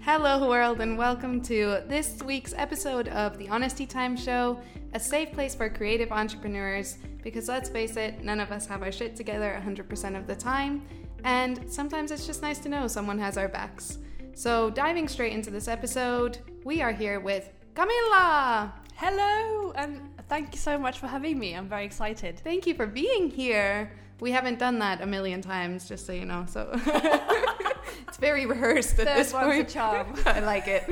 [0.00, 4.60] Hello, world, and welcome to this week's episode of the Honesty Time Show,
[4.92, 6.98] a safe place for creative entrepreneurs.
[7.22, 10.82] Because let's face it, none of us have our shit together 100% of the time,
[11.24, 13.98] and sometimes it's just nice to know someone has our backs.
[14.34, 18.74] So, diving straight into this episode, we are here with Camilla.
[18.96, 21.54] Hello, and thank you so much for having me.
[21.54, 22.38] I'm very excited.
[22.40, 23.90] Thank you for being here.
[24.20, 26.46] We haven't done that a million times, just so you know.
[26.48, 26.70] So
[28.08, 29.68] it's very rehearsed at Third this one's a point.
[29.68, 30.14] charm.
[30.26, 30.88] I like it.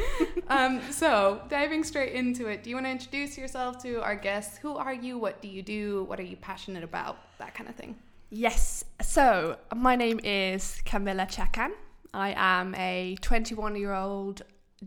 [0.48, 4.58] Um, so diving straight into it, do you want to introduce yourself to our guests?
[4.58, 5.18] Who are you?
[5.18, 6.04] What do you do?
[6.04, 7.18] What are you passionate about?
[7.38, 7.96] That kind of thing.
[8.30, 11.72] Yes, so my name is Camilla Czakan.
[12.14, 14.42] I am a 21 year old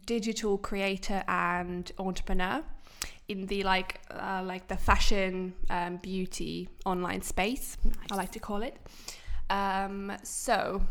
[0.06, 2.64] digital creator and entrepreneur
[3.28, 7.78] in the like uh, like the fashion um, beauty online space
[8.12, 8.78] I like to call it
[9.50, 10.82] um, so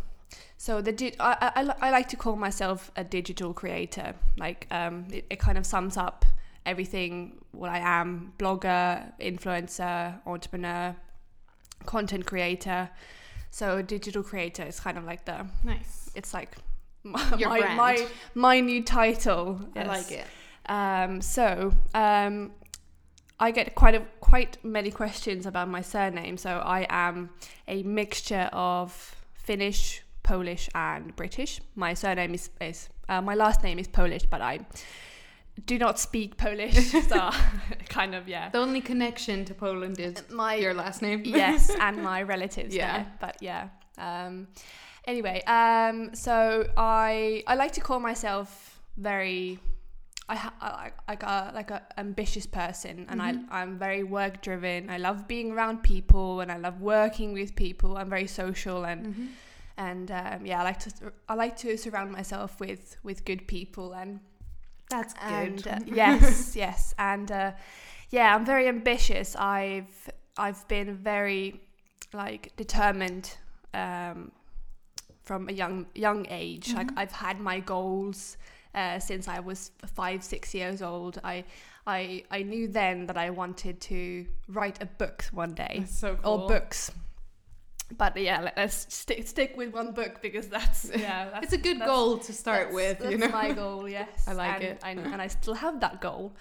[0.56, 5.06] so the di- I, I, I like to call myself a digital creator like um,
[5.12, 6.24] it, it kind of sums up
[6.66, 10.96] everything what I am blogger influencer entrepreneur
[11.86, 12.88] content creator
[13.50, 16.10] so digital creator is kind of like the Nice.
[16.14, 16.56] it's like
[17.04, 17.76] my Your my, brand.
[17.76, 20.26] my my new title I like it.
[20.66, 22.52] um, so um,
[23.38, 26.36] I get quite a quite many questions about my surname.
[26.38, 27.30] So I am
[27.66, 31.60] a mixture of Finnish, Polish, and British.
[31.76, 34.58] My surname is is uh, my last name is Polish, but I
[35.66, 36.74] do not speak Polish.
[37.08, 37.30] so
[37.88, 38.48] kind of yeah.
[38.50, 41.22] The only connection to Poland is My your last name.
[41.24, 42.74] yes, and my relatives.
[42.74, 42.96] Yeah.
[42.96, 43.68] Yeah, but yeah.
[43.98, 44.48] Um,
[45.06, 49.58] anyway, um, so I I like to call myself very.
[50.26, 53.44] I, ha- I like a like a ambitious person, and Mhm.
[53.50, 54.88] I I'm very work driven.
[54.88, 57.98] I love being around people, and I love working with people.
[57.98, 59.26] I'm very social, and Mhm.
[59.76, 60.90] And um, yeah, I like to
[61.28, 64.20] I like to surround myself with with good people and
[64.90, 65.72] That's and good.
[65.72, 67.52] uh, yes yes and uh,
[68.10, 71.60] yeah i'm very ambitious i've i've been very
[72.12, 73.36] like determined
[73.72, 74.30] um,
[75.22, 76.98] from a young young age like Mhm.
[76.98, 78.36] i've had my goals
[78.74, 81.44] uh, since i was five six years old i
[81.86, 86.16] i i knew then that i wanted to write a book one day That's so
[86.16, 86.42] cool.
[86.42, 86.90] or books
[87.98, 91.58] but yeah let- let's stick stick with one book because that's yeah that's, It's a
[91.58, 93.28] good goal to start that's- with, That's you know.
[93.28, 93.88] my goal.
[93.98, 94.80] Yes, I like and, it.
[94.82, 96.34] I, and I still have that goal.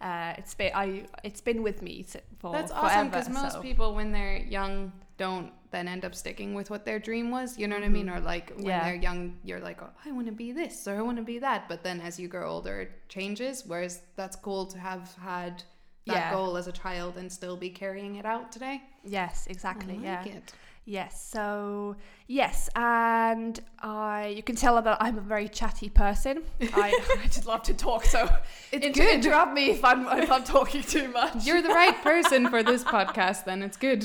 [0.00, 2.04] Uh, it's been I it's been with me
[2.38, 6.54] for That's awesome because most so- people, when they're young, don't then end up sticking
[6.54, 7.58] with what their dream was.
[7.58, 8.06] You know what I mean?
[8.06, 8.16] Mhm.
[8.16, 8.84] Or like when Yeah.
[8.84, 11.38] they're young, you're like, oh, I want to be this or I want to be
[11.40, 11.68] that.
[11.68, 13.64] But then as you grow older, it changes.
[13.66, 15.62] Whereas that's cool to have had
[16.06, 16.32] that Yeah.
[16.32, 18.82] goal as a child and still be carrying it out today.
[19.04, 19.98] Yes, exactly.
[19.98, 20.24] I yeah.
[20.24, 20.52] it.
[20.90, 21.28] Yes.
[21.30, 21.96] So
[22.28, 26.42] yes, and I you can tell that I'm a very chatty person.
[26.62, 26.88] I,
[27.22, 28.06] I just love to talk.
[28.06, 28.20] So
[28.72, 29.14] It's inter- good.
[29.16, 31.44] interrupt me if I'm if I'm talking too much.
[31.44, 33.44] You're the right person for this podcast.
[33.44, 34.02] Then it's good.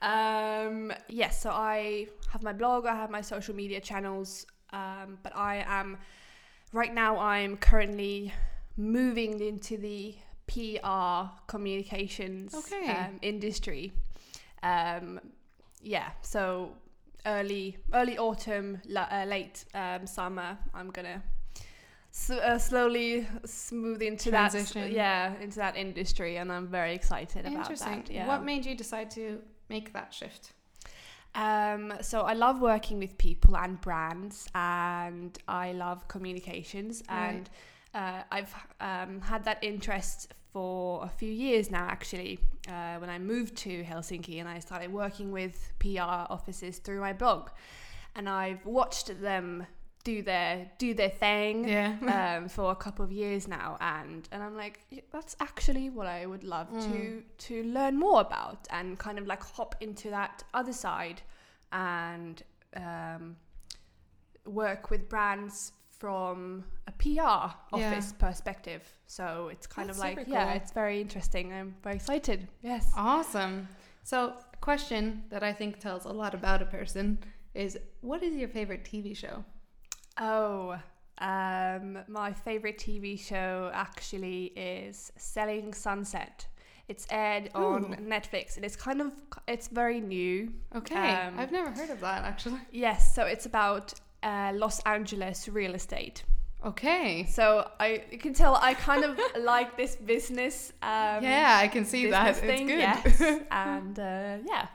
[0.00, 5.36] Um, yes, so I have my blog, I have my social media channels, um, but
[5.36, 5.98] I am
[6.72, 7.18] right now.
[7.18, 8.32] I'm currently
[8.76, 10.14] moving into the
[10.46, 12.88] PR communications Okay.
[12.90, 13.92] um, industry.
[14.62, 15.20] Um,
[15.82, 16.70] yeah, so
[17.26, 21.22] early early autumn, la- uh, late um, summer, I'm gonna.
[22.10, 24.80] S- uh, slowly smooth into Transition.
[24.82, 28.02] that yeah into that industry and i'm very excited about Interesting.
[28.06, 29.38] that yeah What made you decide to
[29.68, 30.52] make that shift?
[31.34, 37.28] Um, so I love working with people and brands, and I love communications, Right.
[37.28, 37.50] and
[37.94, 41.86] uh, I've um, had that interest for a few years now.
[41.88, 42.38] Actually,
[42.68, 46.00] uh, when I moved to Helsinki and I started working with PR
[46.30, 47.50] offices through my blog,
[48.14, 49.66] and I've watched them
[50.04, 51.96] do their do their thing Yeah.
[52.40, 54.80] um, for a couple of years now, and and I'm like,
[55.12, 57.22] that's actually what I would love to Mm.
[57.46, 61.20] to learn more about, and kind of like hop into that other side,
[61.72, 62.42] and
[62.76, 63.36] um,
[64.46, 68.82] work with brands from a PR office perspective.
[69.06, 71.52] So it's kind That's of like, super yeah, it's very interesting.
[71.52, 72.48] I'm very excited.
[72.62, 72.90] Yes.
[72.96, 73.68] Awesome.
[74.04, 77.18] So, a question that I think tells a lot about a person
[77.54, 79.44] is what is your favorite TV show?
[80.18, 80.78] Oh,
[81.18, 86.46] um, my favorite TV show actually is Selling Sunset.
[86.88, 89.12] It's aired on Netflix and it's kind of
[89.46, 90.52] it's very new.
[90.74, 91.12] Okay.
[91.12, 92.60] Um, I've never heard of that actually.
[92.72, 93.92] Yes, so it's about
[94.22, 96.24] uh, Los Angeles real estate.
[96.64, 97.26] Okay.
[97.30, 100.72] So I you can tell I kind of like this business.
[100.82, 102.34] Um, yeah, I can see that.
[102.34, 102.78] business It's thing, good.
[102.78, 103.20] Yes,
[103.50, 104.66] and uh, yeah,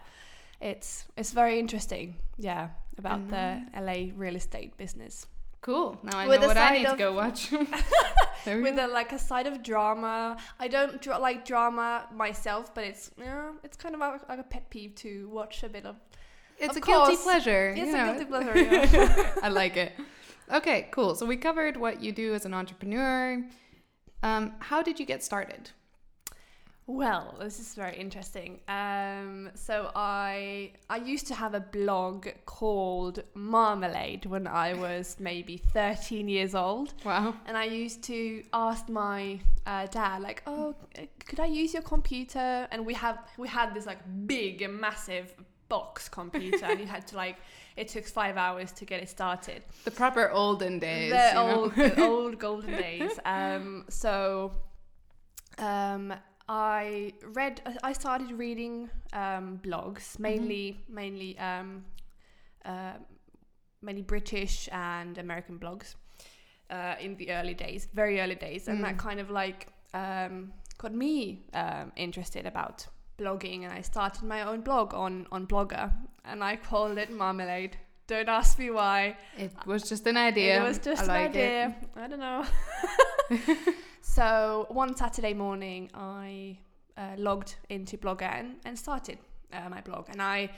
[0.62, 2.16] it's it's very interesting.
[2.38, 5.28] Yeah, about And the LA real estate business.
[5.62, 5.98] Cool.
[6.04, 7.52] Now I With know what I need to go watch.
[8.46, 8.86] with go.
[8.86, 10.38] a like a side of drama.
[10.60, 14.44] I don't dra- like drama myself, but it's yeah, it's kind of a, like a
[14.44, 15.96] pet peeve to watch a bit of.
[16.60, 17.70] It's of a guilty pleasure.
[17.76, 18.54] It's you a guilty pleasure.
[18.98, 19.34] Yeah.
[19.42, 19.94] I like it.
[20.52, 21.16] Okay, cool.
[21.16, 23.44] So we covered what you do as an entrepreneur.
[24.22, 25.72] Um, how did you get started?
[26.86, 28.60] Well, this is very interesting.
[28.68, 35.56] Um, so I I used to have a blog called Marmalade when I was maybe
[35.58, 37.36] 13 years old, Wow.
[37.46, 40.76] and I used to ask my uh, dad like, "Oh,
[41.26, 45.34] could I use your computer?" And we have we had this like big massive
[45.74, 47.38] box computer, and you had to like
[47.82, 49.60] it took five hours to get it started
[49.90, 51.12] The proper olden days.
[51.12, 53.12] the old, the old golden days.
[53.26, 54.52] Um, so,
[55.58, 56.14] um,
[56.50, 57.62] I read.
[57.90, 61.86] I started reading um, blogs, mainly, mainly, um,
[62.66, 62.94] uh,
[63.82, 65.96] mainly British and American blogs
[66.70, 69.00] uh, in the early days, very early days, and that Mm.
[69.08, 72.88] kind of like um, got me um, interested about
[73.18, 75.92] blogging, and I started my own blog on on Blogger,
[76.26, 77.78] and I called it Marmalade.
[78.08, 79.18] Don't ask me why.
[79.38, 80.62] It was just an idea.
[80.62, 81.76] It was just an like idea.
[81.96, 82.46] I don't know.
[84.02, 86.58] so one Saturday morning, I
[86.98, 89.18] uh, logged into Blogger and, and started
[89.54, 90.10] uh, my blog.
[90.10, 90.50] And I,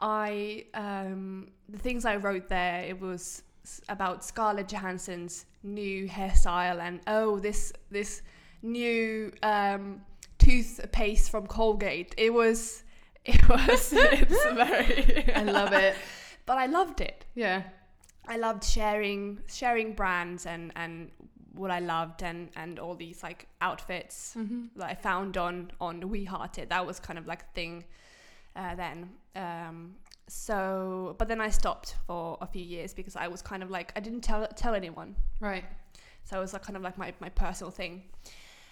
[0.00, 3.42] I, um, the things I wrote there, it was
[3.88, 8.20] about Scarlett Johansson's new hairstyle and oh, this this
[8.62, 10.02] new um,
[10.38, 12.14] toothpaste from Colgate.
[12.16, 12.82] It was,
[13.24, 13.92] it was.
[13.92, 15.32] it's very.
[15.34, 15.94] I love it.
[16.46, 17.24] But I loved it.
[17.34, 17.62] Yeah.
[18.28, 21.10] I loved sharing sharing brands and and
[21.54, 24.78] what I loved and and all these like outfits Mm-hmm.
[24.78, 26.68] that I found on on We Heart It.
[26.68, 27.84] That was kind of like a thing
[28.56, 29.08] uh, then.
[29.36, 29.94] Um,
[30.28, 33.90] so, but then I stopped for a few years because I was kind of like
[33.96, 35.16] I didn't tell tell anyone.
[35.40, 35.64] Right.
[36.24, 38.02] So it was like kind of like my my personal thing.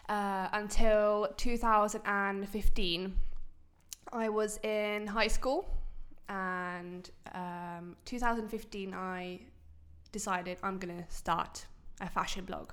[0.09, 3.15] Uh, until 2015,
[4.13, 5.67] I was in high school,
[6.29, 9.41] and um, 2015 I
[10.13, 11.67] decided I'm gonna start
[12.01, 12.73] a fashion blog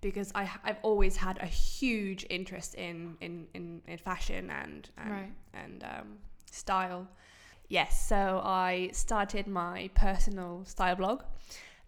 [0.00, 5.10] because I I've always had a huge interest in in in, in fashion and and,
[5.10, 5.32] Right.
[5.54, 6.18] and um,
[6.50, 7.08] style.
[7.68, 11.22] Yes, so I started my personal style blog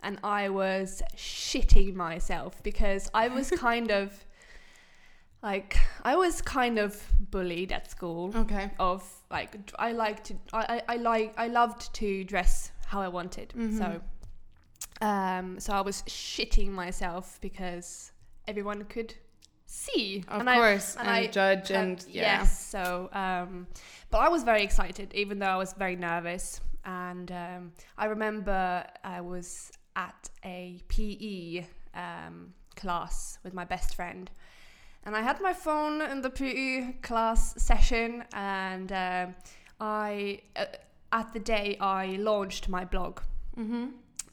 [0.03, 4.25] and I was shitting myself because I was kind of
[5.43, 7.01] like I was kind of
[7.31, 8.71] bullied at school Okay.
[8.79, 13.09] of like I like to I, I, I like I loved to dress how I
[13.09, 13.53] wanted.
[13.57, 13.79] Mhm.
[13.79, 14.01] So
[15.01, 18.13] um so I was shitting myself because
[18.47, 19.15] everyone could
[19.67, 20.25] see.
[20.29, 20.97] Of and I, course.
[20.97, 22.39] and and I judge um, and yeah.
[22.41, 22.67] Yes.
[22.67, 23.67] So, um,
[24.11, 26.61] but I was very excited, even though I was very nervous.
[26.85, 34.31] And um, I remember I was at a PE um, class with my best friend,
[35.09, 39.35] and I had my phone in the PE class session, and um
[39.81, 40.41] I.
[40.55, 40.65] Uh,
[41.11, 43.21] at the day I launched my blog,
[43.57, 43.87] Mm-hmm.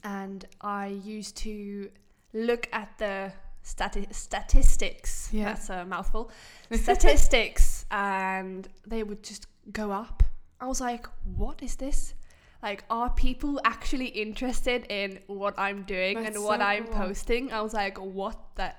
[0.03, 1.89] and I used to
[2.33, 3.31] look at the
[3.63, 5.29] stati- statistics.
[5.31, 5.45] Yeah.
[5.45, 6.31] That's a mouthful.
[6.71, 10.23] Statistics, and they would just go up.
[10.59, 11.07] I was like,
[11.37, 12.13] what is this?
[12.61, 16.93] Like, are people actually interested in what I'm doing That's and what so I'm cool.
[17.07, 17.53] posting?
[17.53, 18.73] I was like, what the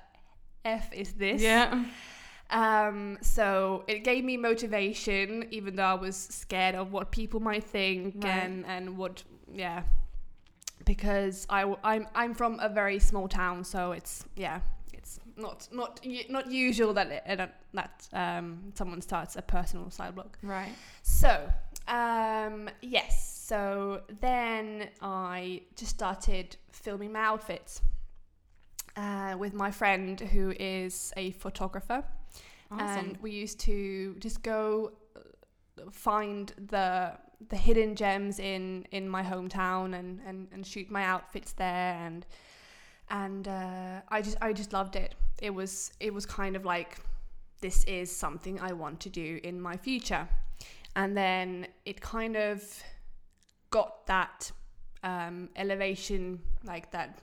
[0.67, 1.41] F is this?
[1.41, 1.83] Yeah.
[2.49, 7.63] Um, so it gave me motivation, even though I was scared of what people might
[7.63, 8.31] think Right.
[8.43, 9.83] and and what yeah,
[10.85, 14.59] because I I'm I'm from a very small town, so it's yeah,
[14.93, 17.39] it's not not not usual that it,
[17.73, 20.31] that um someone starts a personal side blog.
[20.41, 20.71] Right.
[21.03, 21.31] So,
[21.87, 23.33] um, yes.
[23.47, 27.81] So then I just started filming my outfits
[28.97, 32.03] uh, with my friend who is a photographer,
[32.71, 32.87] Awesome.
[32.87, 37.13] and we used to just go uh, find the
[37.49, 42.25] the hidden gems in in my hometown and and, and shoot my outfits there and
[43.09, 45.15] and uh, I just I just loved it.
[45.41, 46.97] It was it was kind of like
[47.61, 50.27] this is something I want to do in my future.
[50.95, 52.63] And then it kind of
[53.69, 54.51] got that
[55.03, 57.19] um, elevation, like that,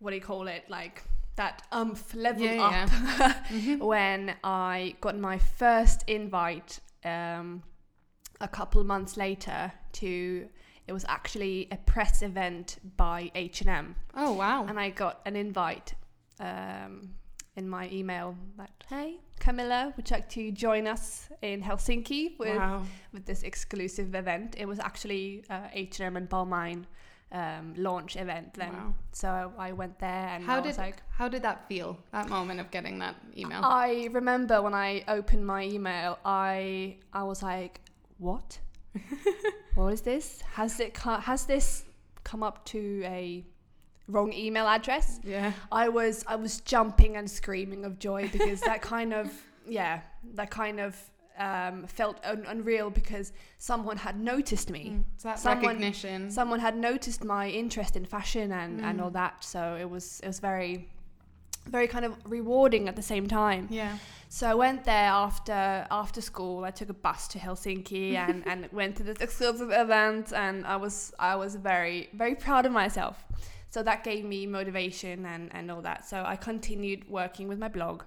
[0.00, 0.64] what do you call it?
[0.68, 1.02] Like
[1.36, 2.72] that umph level Yeah, up
[3.18, 3.34] yeah.
[3.48, 3.78] Mhm.
[3.78, 7.62] when I got my first invite um,
[8.40, 10.48] a couple months later to,
[10.86, 14.66] it was actually a press event by H&M Oh wow.
[14.66, 15.94] and I got an invite
[16.40, 17.14] um,
[17.56, 22.56] in my email that hey Camilla, would you like to join us in Helsinki with
[22.58, 22.82] wow.
[23.12, 24.54] with this exclusive event?
[24.58, 26.84] It was actually uh, H&M and Balmain
[27.32, 28.72] um, launch event then.
[28.72, 28.94] Wow.
[29.12, 31.98] So I went there and How I did was like, how did that feel?
[32.12, 33.60] That moment of getting that email.
[33.62, 37.80] I remember when I opened my email, I I was like,
[38.18, 38.58] what?
[39.74, 40.42] what is this?
[40.54, 41.84] Has it co- has this
[42.24, 43.44] come up to a
[44.08, 45.20] wrong email address?
[45.24, 45.52] yeah.
[45.70, 49.30] I was I was jumping and screaming of joy because that kind of
[49.68, 50.00] yeah
[50.34, 50.96] that kind of
[51.48, 54.84] um, felt un- unreal because someone had noticed me.
[54.90, 56.30] Mm, that Someone- recognition.
[56.30, 59.02] Someone had noticed my interest in fashion and, and Mm.
[59.04, 59.34] all that.
[59.44, 60.88] So it was it was very
[61.66, 63.66] very kind of rewarding at the same time.
[63.70, 63.96] yeah.
[64.28, 66.64] So I went there after after school.
[66.64, 70.76] I took a bus to Helsinki and, and went to this exclusive event, and I
[70.76, 73.16] was I was very very proud of myself.
[73.74, 76.04] So that gave me motivation and, and all that.
[76.10, 78.02] So I continued working with my blog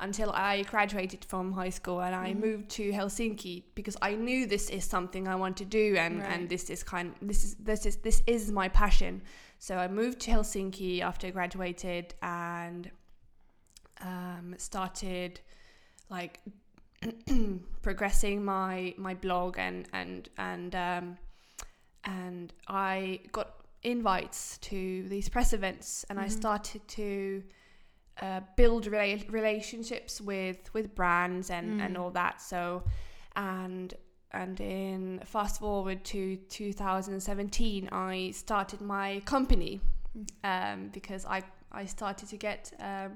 [0.00, 2.40] until I graduated from high school and I Mhm.
[2.40, 6.30] moved to Helsinki because I knew this is something I want to do and, Right.
[6.32, 9.22] and this is kind this is this is this is my passion.
[9.58, 12.90] So I moved to Helsinki after I graduated and
[14.00, 15.40] um, started
[16.08, 16.40] like
[17.82, 21.18] progressing my my blog and and and um,
[22.04, 23.48] and I got
[23.82, 26.32] invites to these press events and I Mhm.
[26.32, 27.42] started to
[28.20, 32.00] uh, build rela- relationships with with brands and and Mm.
[32.00, 32.82] all that so
[33.36, 33.94] and
[34.32, 39.80] and in fast forward to 2017 I started my company
[40.16, 40.26] Mm.
[40.44, 43.12] um, because I I started to get um,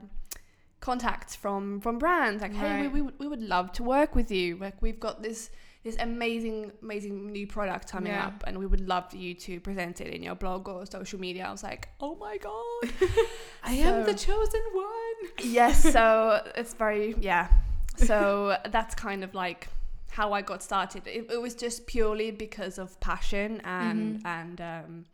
[0.80, 4.56] contacts from from brands like hey we, we, we would love to work with you
[4.58, 5.50] like we've got this
[5.84, 8.26] this amazing amazing new product coming Yeah.
[8.28, 11.44] up and we would love you to present it in your blog or social media
[11.46, 12.90] I was like oh my god
[13.62, 15.30] I am the chosen one.
[15.42, 17.48] yes so it's very yeah
[17.96, 19.68] so that's kind of like
[20.10, 24.26] how i got started it, it was just purely because of passion and Mhm.
[24.26, 25.04] and um,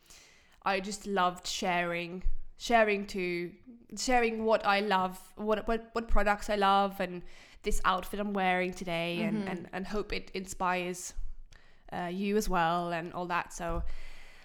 [0.63, 2.23] i just loved sharing
[2.67, 3.51] sharing to
[3.97, 7.23] sharing what i love what what, what products i love and
[7.63, 9.29] this outfit i'm wearing today Mhm.
[9.29, 11.15] and, and and hope it inspires
[11.93, 13.83] uh, you as well and all that so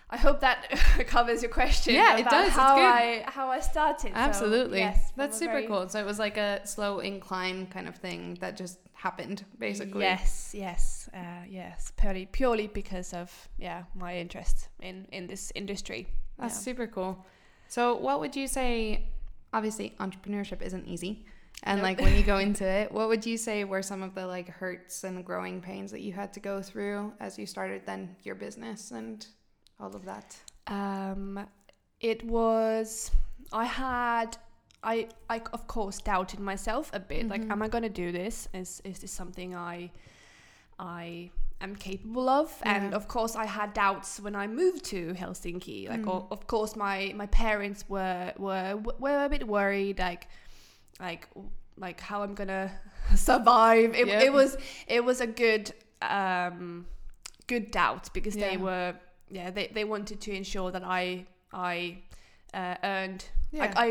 [0.07, 0.59] I hope that
[1.15, 1.95] covers your question.
[1.95, 2.51] Yeah, it does.
[2.51, 2.75] How.
[2.77, 4.11] I how I started.
[4.13, 4.77] So, Absolutely.
[4.77, 5.89] yes, That's super very- cool.
[5.89, 10.01] So it was like a slow incline kind of thing that just happened, basically.
[10.01, 11.91] Yes, yes, uh, yes.
[11.97, 16.01] Purely, purely because of yeah my interest in in this industry.
[16.37, 16.65] That's Yeah.
[16.67, 17.25] super cool.
[17.67, 19.07] So, what would you say?
[19.53, 21.25] Obviously, entrepreneurship isn't easy.
[21.63, 21.83] And Nope.
[21.83, 24.49] like when you go into it, what would you say were some of the like
[24.49, 28.35] hurts and growing pains that you had to go through as you started then your
[28.35, 29.25] business and
[29.79, 30.35] all of that?
[30.67, 31.47] Um,
[32.01, 33.09] it was
[33.53, 34.37] I had
[34.83, 37.27] I I of course doubted myself a bit.
[37.29, 37.51] Like, Mhm.
[37.51, 38.47] am I gonna do this?
[38.53, 39.91] Is is this something I
[40.77, 41.31] I
[41.61, 42.51] am capable of?
[42.63, 45.89] And of course, I had doubts when I moved to Helsinki.
[45.89, 46.09] Like, Mm.
[46.13, 49.99] o- of course, my my parents were were were a bit worried.
[49.99, 50.27] Like,
[50.99, 51.27] like
[51.77, 52.71] like how I'm gonna
[53.15, 53.95] survive.
[53.95, 54.21] It, Yeah.
[54.23, 54.57] it was
[54.87, 56.85] it was a good um
[57.47, 58.95] good doubt because they were
[59.29, 61.97] yeah they, they wanted to ensure that I I
[62.53, 63.61] uh, earned Yeah.
[63.65, 63.87] like I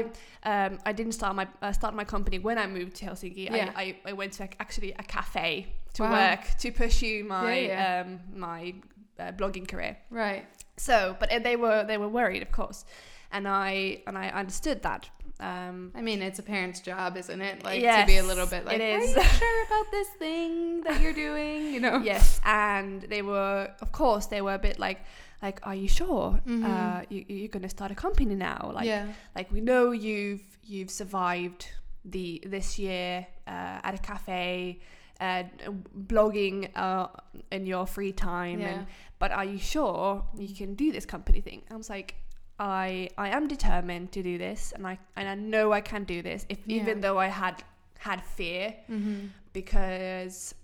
[0.53, 3.45] um I didn't start my uh, start my company when I moved to Helsinki.
[3.51, 3.73] Yeah.
[3.77, 6.13] I, I I went to like, actually a cafe to Wow.
[6.13, 8.01] work to pursue my Yeah, yeah.
[8.03, 8.75] um my
[9.19, 9.97] uh, blogging career.
[10.11, 10.45] right.
[10.77, 12.85] So, but uh, they were they were worried, of course,
[13.31, 15.09] and I and I understood that.
[15.41, 17.65] Um, I mean, it's a parent's job, isn't it?
[17.65, 21.13] Like to be a little bit like, are you sure about this thing that you're
[21.27, 21.75] doing?
[21.75, 21.97] You know?
[21.99, 25.01] yes, and they were, of course, they were a bit like,
[25.43, 26.41] like, are you sure?
[26.47, 26.65] Mhm.
[26.65, 28.71] Uh, you, you're going to start a company now?
[28.75, 29.07] Like, yeah.
[29.37, 31.69] like we know you've you've survived
[32.05, 34.81] the this year uh, at a cafe,
[35.21, 35.45] uh,
[36.09, 37.07] blogging uh,
[37.51, 38.69] in your free time, Yeah.
[38.71, 38.87] and
[39.19, 41.63] but are you sure you can do this company thing?
[41.71, 42.15] I was like.
[42.57, 46.23] I I am determined to do this, and I and I know I can do
[46.23, 46.47] this.
[46.49, 46.83] If Yeah.
[46.83, 47.65] even though I had
[47.99, 49.27] had fear, Mm-hmm.
[49.53, 50.55] because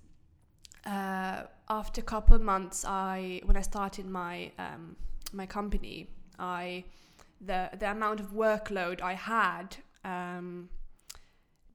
[0.87, 4.95] uh, after a couple of months, I when I started my um,
[5.33, 6.85] my company, I
[7.41, 10.69] the the amount of workload I had um,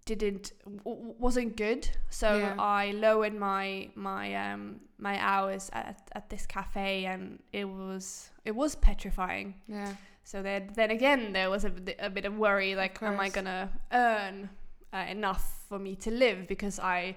[0.06, 0.54] didn't
[0.86, 1.90] w- wasn't good.
[2.10, 2.56] So Yeah.
[2.60, 8.56] I lowered my my um, my hours at, at this cafe, and it was it
[8.56, 9.56] was petrifying.
[9.68, 9.94] Yeah.
[10.24, 13.30] So then, then again, there was a, bit- a bit of worry, like, am I
[13.30, 14.50] gonna earn
[14.92, 16.48] uh, enough for me to live?
[16.48, 17.16] Because I,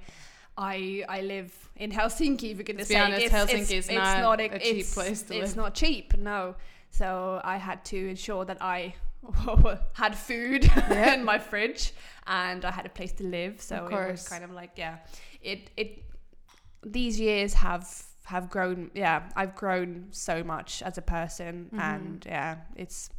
[0.59, 2.55] I, I live in Helsinki.
[2.55, 5.23] For goodness be sake, honest, it's, Helsinki it's, is it's not a, a cheap place
[5.23, 5.43] to It's live.
[5.45, 6.55] It's not cheap, no.
[6.91, 8.95] So I had to ensure that I
[9.95, 11.15] had food Yeah.
[11.15, 11.93] in my fridge
[12.27, 13.61] and I had a place to live.
[13.61, 14.99] So it was kind of like, yeah,
[15.43, 16.05] it it
[16.85, 17.89] these years have
[18.25, 18.91] have grown.
[18.95, 21.81] Yeah, I've grown so much as a person, Mhm.
[21.81, 23.11] and yeah, it's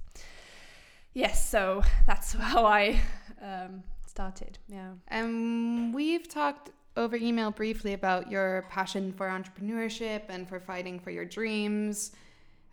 [1.14, 1.50] yes.
[1.50, 3.00] So that's how I
[3.42, 4.58] um, started.
[4.68, 4.92] Yeah.
[5.12, 11.12] Um, we've talked over email briefly about your passion for entrepreneurship and for fighting for
[11.12, 12.12] your dreams.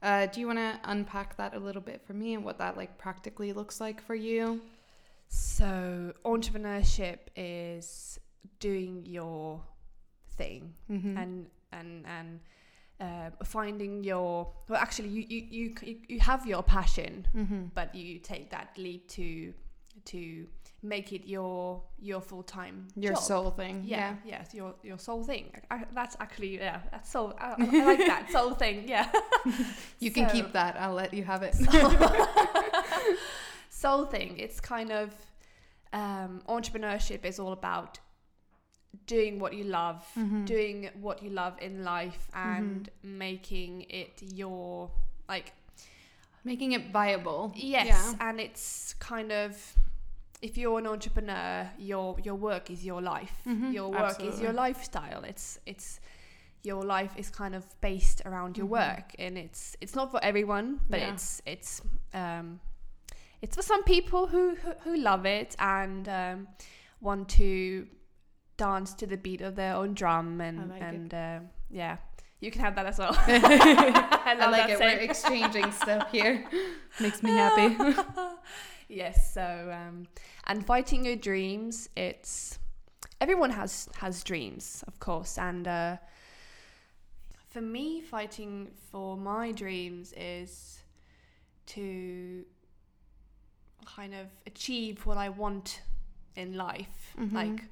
[0.06, 2.76] Uh, do you want to unpack that a little bit for me and what that
[2.76, 4.60] like practically looks like for you?
[5.28, 8.20] So entrepreneurship is
[8.60, 9.60] doing your
[10.36, 11.16] thing Mm-hmm.
[11.16, 12.40] and and and
[13.00, 17.64] uh, finding your well actually you, you you you have your passion mm-hmm.
[17.74, 19.52] but you take that leap to
[20.04, 20.46] to
[20.88, 23.22] make it your your full time Your job.
[23.22, 23.82] soul thing.
[23.84, 27.98] yeah, yes your your soul thing I, that's actually yeah that's soul I, I like
[28.12, 29.10] that soul thing yeah
[30.04, 30.76] You can So- keep that.
[30.80, 31.54] I'll let you have it.
[33.70, 35.10] soul thing it's kind of
[35.92, 37.98] um, entrepreneurship is all about
[39.06, 40.46] doing what you love Mhm.
[40.46, 44.90] doing what you love in life and making it your
[45.28, 45.52] like
[46.44, 47.52] Making it viable.
[47.56, 48.28] yes Yeah.
[48.28, 49.74] and it's kind of
[50.46, 51.50] if you're an entrepreneur
[51.90, 55.88] your your work is your life Mhm, your work is your lifestyle it's it's
[56.70, 58.78] your life is kind of based around your Mhm.
[58.80, 61.12] work and it's it's not for everyone but Yeah.
[61.12, 61.70] it's it's
[62.22, 62.46] um
[63.42, 66.48] it's for some people who who, who love it and um,
[67.00, 67.86] want to
[68.56, 71.38] dance to the beat of their own drum and like and uh,
[71.70, 71.96] yeah
[72.40, 74.78] you can have that as well I, I like it.
[74.78, 74.98] saying.
[74.98, 76.44] We're exchanging stuff here.
[77.00, 77.68] Makes me happy.
[78.88, 80.06] Yes so um
[80.46, 82.58] and fighting your dreams it's
[83.20, 85.96] everyone has has dreams of course and uh
[87.50, 90.78] for me fighting for my dreams is
[91.66, 92.44] to
[93.84, 95.82] kind of achieve what i want
[96.36, 97.32] in life Mhm.
[97.32, 97.64] like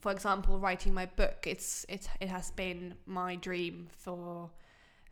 [0.00, 4.50] for example writing my book it's it, it has been my dream for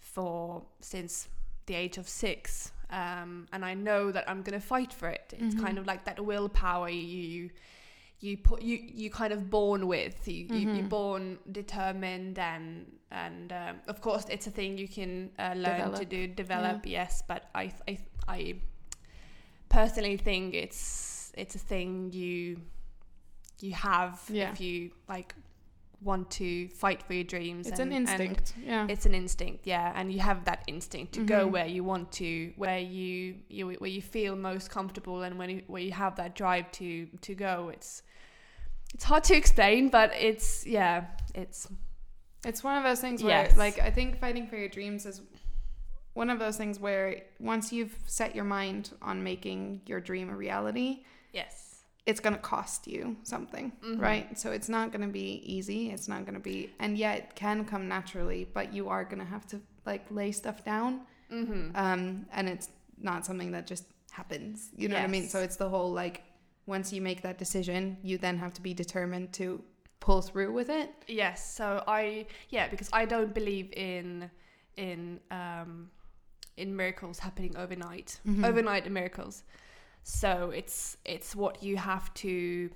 [0.01, 1.29] for since
[1.67, 2.73] the age of six
[3.03, 5.27] um, and I know that I'm gonna fight for it.
[5.39, 5.65] It's Mhm.
[5.65, 7.51] kind of like that willpower you
[8.27, 10.17] you put you you kind of born with.
[10.29, 10.89] You, you you're Mhm.
[11.01, 12.67] born determined and
[13.11, 16.87] and um, of course it's a thing you can uh, learn to do develop.
[16.87, 18.55] Yes, but I I I
[19.69, 22.61] personally think it's it's a thing you
[23.61, 24.53] you have Yeah.
[24.53, 25.35] if you like
[26.05, 27.67] want to fight for your dreams.
[27.67, 28.55] It's and- an instinct.
[28.63, 28.87] yeah.
[28.89, 31.53] it's an instinct, yeah, and you have that instinct to go Mhm.
[31.53, 35.63] where you want to, where you, you where you feel most comfortable, and when you,
[35.67, 37.71] where you have that drive to to go.
[37.75, 38.03] It's
[38.95, 41.67] it's hard to explain, but it's yeah, it's
[42.47, 43.57] It's one of those things where, Yes.
[43.57, 45.23] like, I think fighting for your dreams is
[46.13, 50.37] one of those things where once you've set your mind on making your dream a
[50.37, 51.74] reality, yes,
[52.07, 53.99] it's going to cost you something, Mhm.
[54.01, 54.39] right?
[54.39, 55.91] So it's not going to be easy.
[55.91, 59.21] It's not going to be, and yet it can come naturally, but you are going
[59.21, 61.01] to have to like lay stuff down.
[61.31, 61.75] mm-hmm.
[61.75, 64.69] Um, and it's not something that just happens.
[64.77, 65.29] You know what I mean?
[65.29, 66.23] So it's the whole like,
[66.67, 69.63] once you make that decision, you then have to be determined to
[70.01, 70.91] pull through with it.
[71.09, 71.55] yes.
[71.57, 74.31] So I yeah, because I don't believe in
[74.77, 75.91] in um
[76.57, 78.45] in miracles happening overnight, Mhm.
[78.47, 79.43] overnight miracles.
[80.07, 82.71] So it's it's what you have to.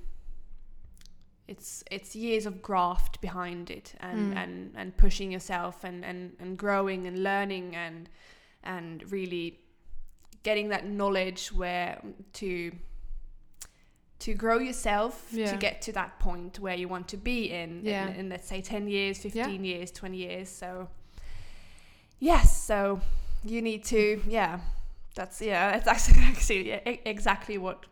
[1.46, 4.36] It's it's years of graft behind it, and Mm.
[4.36, 8.08] and and pushing yourself, and and and growing and learning, and
[8.62, 9.58] and really
[10.42, 12.00] getting that knowledge where
[12.32, 12.72] to
[14.20, 15.50] to grow yourself Yeah.
[15.52, 18.08] to get to that point where you want to be in, Yeah.
[18.08, 19.76] in, in let's say 10 years 15 Yeah.
[19.76, 20.88] years 20 years so
[22.18, 23.00] yes so
[23.44, 24.58] you need to yeah
[25.18, 26.81] that's yeah that's actually, actually yeah,
[27.14, 27.87] exactly what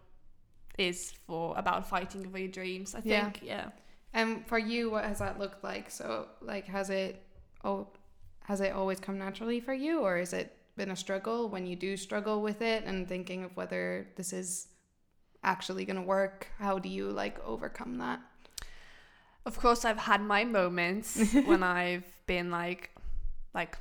[0.79, 3.69] is for about fighting for your dreams i think yeah
[4.17, 5.91] And for you, what has that looked like?
[5.91, 7.23] So, like, has it
[7.65, 7.89] oh,
[8.45, 11.77] has it always come naturally for you, or has it been a struggle when you
[11.77, 14.69] do struggle with it and thinking of whether this is
[15.45, 16.49] actually going to work?
[16.59, 18.21] How do you like overcome that?
[19.45, 22.91] Of course, I've had my moments when I've been like,
[23.53, 23.77] like,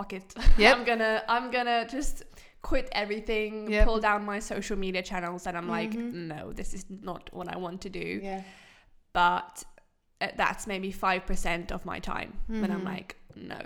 [0.00, 0.34] fuck it.
[0.58, 0.76] Yep.
[0.76, 2.22] I'm gonna, I'm gonna just
[2.62, 3.84] quit everything, Yep.
[3.86, 6.12] pull down my social media channels, and I'm like, Mhm.
[6.34, 8.08] no, this is not what I want to do.
[8.22, 8.42] Yeah.
[9.12, 9.52] But
[10.20, 12.92] uh, that's maybe five percent of my time when I'm Mhm.
[12.94, 13.60] like, no.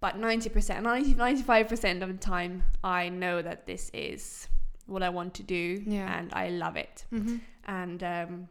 [0.00, 4.48] But 90%, 90, 95% of the time, I know that this is
[4.86, 6.18] what I want to do, Yeah.
[6.18, 7.36] and I love it Mm-hmm.
[7.82, 8.48] and um,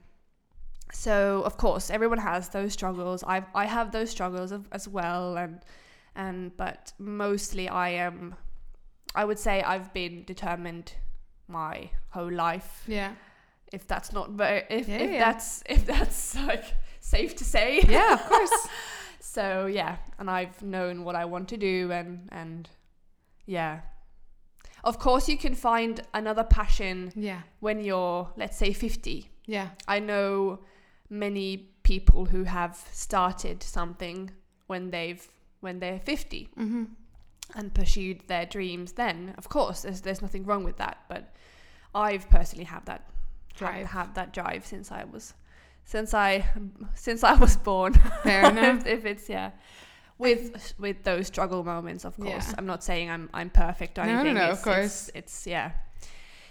[1.06, 1.16] so
[1.50, 5.54] of course everyone has those struggles I've, i have those struggles of, as well and
[6.18, 8.36] and but mostly i am
[9.16, 10.92] i would say i've been determined
[11.48, 13.14] my whole life Yeah.
[13.72, 15.20] if that's not very if, Yeah, if yeah.
[15.26, 16.66] that's if that's like
[17.00, 18.68] safe to say Yeah, of course.
[19.22, 22.70] so yeah, and I've known what I want to do, and and
[23.46, 23.80] yeah.
[24.84, 27.42] Of course, you can find another passion Yeah.
[27.60, 29.30] when you're, let's say, 50.
[29.46, 29.70] Yeah.
[29.88, 30.60] I know
[31.10, 34.32] many people who have started something
[34.68, 35.26] when they've
[35.62, 36.84] when they're 50 Mm-hmm.
[37.56, 41.34] and pursued their dreams then of course there's, there's nothing wrong with that but
[41.96, 43.10] i've personally had that
[43.56, 43.88] Drive.
[43.88, 45.34] had that drive since i was
[45.86, 46.46] since i
[46.94, 47.94] since i was born
[48.24, 48.86] Fair enough.
[48.86, 49.52] if, if it's yeah
[50.20, 52.56] with with those struggle moments of course Yeah.
[52.58, 54.78] i'm not saying i'm i'm perfect or No, no, anything no, of it's, course.
[55.10, 55.72] it's, it's yeah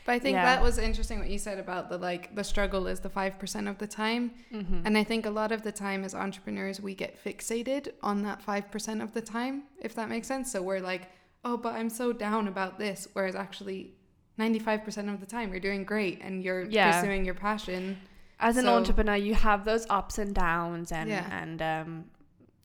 [0.07, 0.45] But I think Yeah.
[0.45, 3.67] that was interesting what you said about the like the struggle is the five percent
[3.69, 4.31] of the time.
[4.53, 4.81] mm-hmm.
[4.87, 8.41] And I think a lot of the time as entrepreneurs we get fixated on that
[8.41, 10.51] five percent of the time, if that makes sense.
[10.53, 11.11] So we're like,
[11.45, 13.09] oh, but I'm so down about this.
[13.13, 13.95] Whereas actually
[14.39, 17.01] ninety five percent of the time you're doing great and you're Yeah.
[17.01, 17.99] pursuing your passion.
[18.39, 21.27] as an entrepreneur you have those ups and downs and Yeah.
[21.43, 22.05] and um,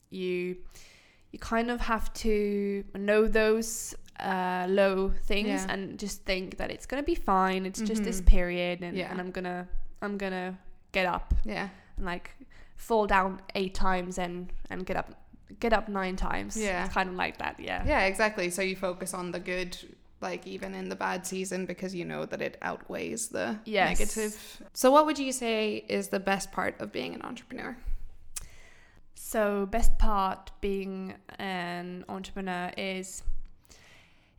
[0.10, 0.58] you
[1.32, 5.66] you kind of have to know those uh, low things Yeah.
[5.74, 8.26] and just think that it's gonna be fine it's just this Mhm.
[8.28, 9.10] period and, Yeah.
[9.12, 9.68] and i'm gonna
[10.02, 10.58] i'm gonna
[10.92, 11.70] get up Yeah.
[11.98, 12.32] and like
[12.76, 15.10] fall down eight times and and get up
[15.60, 16.86] get up nine times Yeah.
[16.86, 18.50] it's kind of like that yeah Yeah, exactly.
[18.52, 19.78] So you focus on the good,
[20.22, 24.00] like even in the bad season, because you know that it outweighs the Yes.
[24.00, 24.62] negative.
[24.74, 27.76] So, what would you say is the best part of being an entrepreneur?
[29.16, 33.24] So best part being an entrepreneur is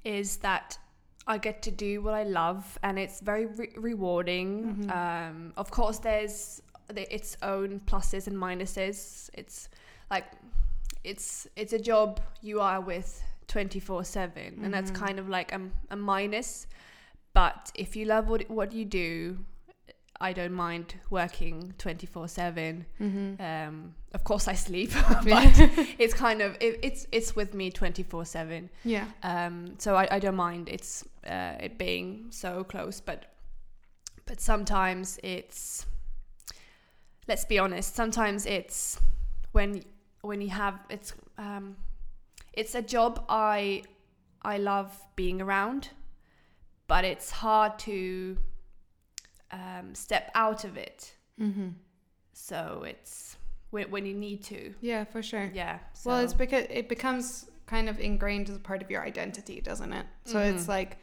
[0.04, 0.78] is that
[1.26, 4.50] I get to do what I love and it's very re- rewarding.
[4.88, 4.90] Mhm.
[4.90, 9.30] Um, of course, there's the, its own pluses and minuses.
[9.34, 9.68] It's
[10.10, 10.26] like
[11.04, 14.94] it's it's a job you are with twenty four seven, and that's Mhm.
[15.06, 15.60] kind of like a,
[15.90, 16.66] a minus.
[17.34, 19.38] But if you love what what you do,
[20.22, 22.86] I don't mind working twenty four seven.
[23.00, 23.42] Mm-hmm.
[23.42, 24.92] Um, of course, I sleep,
[25.24, 25.52] but
[25.98, 28.70] it's kind of it, it's it's with me twenty four seven.
[28.84, 29.06] yeah.
[29.22, 33.34] Um, so I, I don't mind it's uh, it being so close, but
[34.24, 35.86] but sometimes it's
[37.26, 37.96] let's be honest.
[37.96, 39.00] Sometimes it's
[39.50, 39.82] when
[40.20, 41.76] when you have it's um,
[42.52, 43.82] it's a job I
[44.42, 45.88] I love being around,
[46.86, 48.36] but it's hard to
[49.52, 51.12] um, step out of it.
[51.40, 51.68] Mm-hmm.
[52.32, 53.36] So it's
[53.70, 54.74] when, when you need to.
[54.80, 55.50] Yeah, for sure.
[55.54, 55.78] Yeah.
[55.94, 56.10] So.
[56.10, 60.06] Well, it's because it becomes kind of ingrained as part of your identity, doesn't it?
[60.24, 60.68] So it's Mhm.
[60.68, 60.98] like,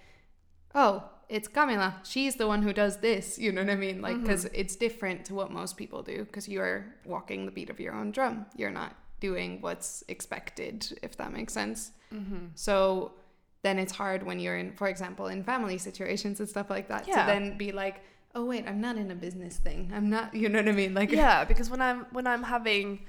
[0.76, 1.96] oh, it's Camilla.
[2.04, 3.38] She's the one who does this.
[3.40, 4.02] You know what I mean?
[4.02, 4.52] Like, because Mhm.
[4.54, 6.26] it's different to what most people do.
[6.26, 8.46] Because you're walking the beat of your own drum.
[8.56, 11.92] You're not doing what's expected, if that makes sense.
[12.12, 13.14] hmm So
[13.62, 17.08] then it's hard when you're in, for example, in family situations and stuff like that,
[17.08, 17.22] Yeah.
[17.22, 18.02] to then be like,
[18.36, 19.92] oh wait, I'm not in a business thing.
[19.94, 20.34] I'm not.
[20.42, 20.94] You know what I mean?
[20.94, 23.00] Like, yeah, because when I'm when I'm having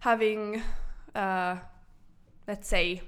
[0.00, 0.62] having
[1.14, 1.56] uh,
[2.46, 3.02] let's say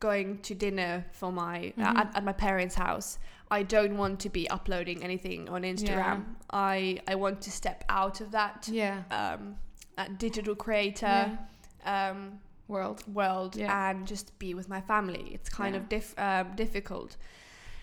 [0.00, 3.18] going to dinner for my uh, at, at my parents' house,
[3.50, 5.88] I don't want to be uploading anything on Instagram.
[5.88, 6.22] Yeah.
[6.50, 9.56] I I want to step out of that yeah, um,
[9.96, 11.38] that digital creator
[11.84, 12.10] yeah.
[12.10, 13.02] um, world.
[13.12, 13.90] world Yeah.
[13.90, 15.30] and just be with my family.
[15.32, 17.16] It's kind of diff- um, difficult.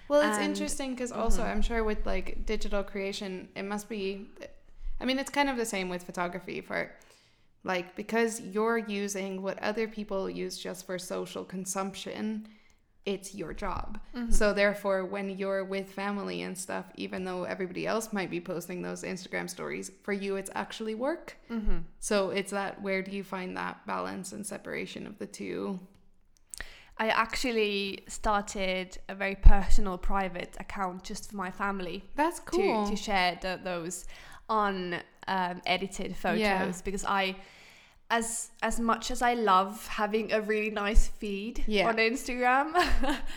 [0.08, 1.52] Well, it's And- interesting because also Mhm.
[1.52, 4.30] I'm sure with like digital creation, it must be.
[5.00, 6.92] I mean, it's kind of the same with photography for,
[7.64, 12.48] like, because you're using what other people use just for social consumption.
[13.06, 14.00] It's your job.
[14.16, 14.32] Mm-hmm.
[14.32, 18.82] So therefore, when you're with family and stuff, even though everybody else might be posting
[18.82, 21.36] those Instagram stories, for you it's actually work.
[21.50, 25.80] hmm So it's that where do you find that balance and separation of the two?
[26.98, 32.86] I actually started a very personal, private account just for my family That's cool.
[32.86, 34.06] to, to share the, those
[35.28, 36.72] unedited photos Yeah.
[36.84, 37.36] because I,
[38.10, 41.88] as as much as I love having a really nice feed Yeah.
[41.90, 42.74] on Instagram,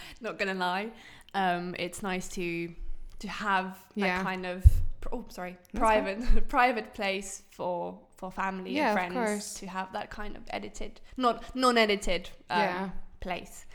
[0.21, 0.91] not gonna lie,
[1.35, 2.75] um, it's nice to
[3.21, 4.19] to have Yeah.
[4.19, 4.65] that kind of
[5.13, 10.11] oh sorry That's private private place for for family Yeah, and friends to have that
[10.11, 12.91] kind of edited not non-edited um, Yeah.
[13.21, 13.67] Place.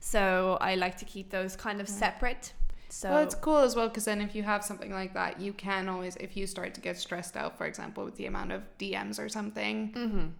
[0.00, 1.94] So I like to keep those kind of Yeah.
[1.94, 2.52] separate.
[2.90, 5.52] So well, it's cool as well because then if you have something like that, you
[5.52, 8.62] can always, if you start to get stressed out, for example, with the amount of
[8.78, 10.32] DMs or something, Mhm.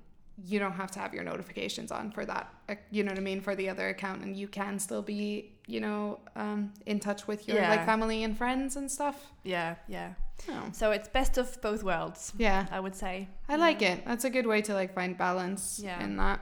[0.46, 2.48] you don't have to have your notifications on for that.
[2.68, 3.40] uh, You know what I mean?
[3.42, 7.46] For the other account, and you can still be, you know, um, in touch with
[7.48, 7.68] your Yeah.
[7.70, 9.32] like family and friends and stuff.
[9.42, 10.14] yeah, yeah.
[10.48, 10.68] Oh.
[10.72, 13.28] So it's best of both worlds, Yeah, I would say.
[13.48, 14.04] I like it.
[14.06, 16.00] That's a good way to like find balance Yeah.
[16.02, 16.40] in that.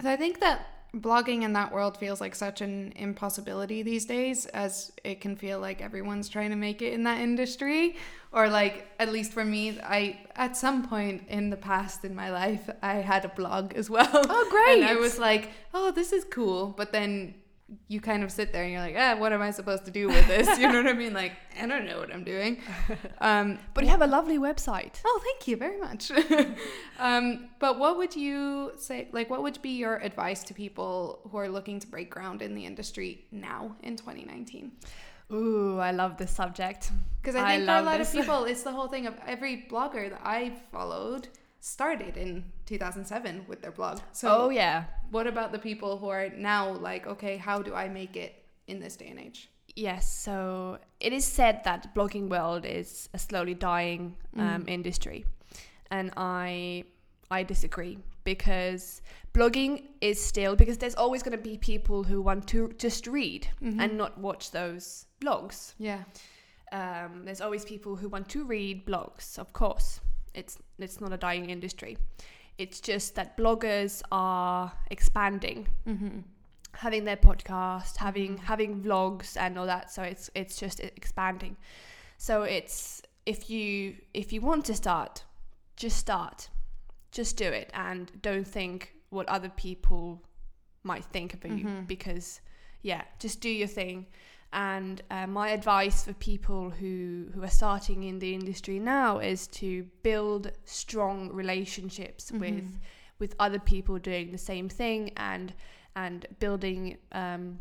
[0.00, 4.46] So I think that blogging in that world feels like such an impossibility these days,
[4.46, 7.96] as it can feel like everyone's trying to make it in that industry.
[8.32, 12.30] Or, like, at least for me, I, at some point in the past in my
[12.30, 14.08] life, I had a blog as well.
[14.12, 14.66] Oh, great.
[14.82, 16.74] And I was like, oh, this is cool.
[16.76, 17.34] But then
[17.88, 20.06] you kind of sit there and you're like, ah, what am I supposed to do
[20.06, 20.46] with this?
[20.58, 21.12] You know what I mean?
[21.12, 22.62] Like, I don't know what I'm doing.
[23.20, 25.00] Um, But you have a lovely website.
[25.04, 26.12] Oh, thank you very much.
[26.98, 29.08] um, but what would you say?
[29.10, 32.54] Like, what would be your advice to people who are looking to break ground in
[32.54, 34.72] the industry now in 2019?
[35.32, 36.90] Ooh, I love this subject.
[37.20, 38.14] Because I I think for a lot this.
[38.14, 41.28] of people, it's the whole thing of every blogger that I've followed
[41.60, 44.00] started in 2007 with their blog.
[44.12, 44.84] So, oh yeah.
[45.10, 48.80] what about the people who are now like, okay, how do I make it in
[48.80, 49.48] this day and age?
[49.74, 54.68] Yes, so it is said that blogging world is a slowly dying um, Mm.
[54.70, 55.24] industry,
[55.90, 56.84] and I
[57.30, 59.02] I disagree because
[59.34, 63.48] blogging is still because there's always going to be people who want to just read
[63.60, 63.80] Mhm.
[63.82, 65.74] and not watch those blogs.
[65.78, 66.04] Yeah.
[66.72, 69.38] Um, there's always people who want to read blogs.
[69.38, 70.00] Of course,
[70.36, 71.96] it's it's not a dying industry.
[72.58, 76.20] It's just that bloggers are expanding Mm-hmm.
[76.72, 78.40] having their podcast, having Mhm.
[78.44, 79.90] having vlogs and all that.
[79.90, 81.56] So it's it's just expanding.
[82.18, 85.24] So it's if you if you want to start,
[85.76, 86.50] just start,
[87.12, 90.22] just do it, and don't think what other people
[90.82, 91.86] might think about you Mhm.
[91.86, 92.40] because
[92.82, 94.06] yeah, just do your thing.
[94.52, 99.46] And uh, my advice for people who who are starting in the industry now is
[99.48, 102.78] to build strong relationships with Mhm.
[103.18, 105.52] with other people doing the same thing and
[105.94, 107.58] and building um,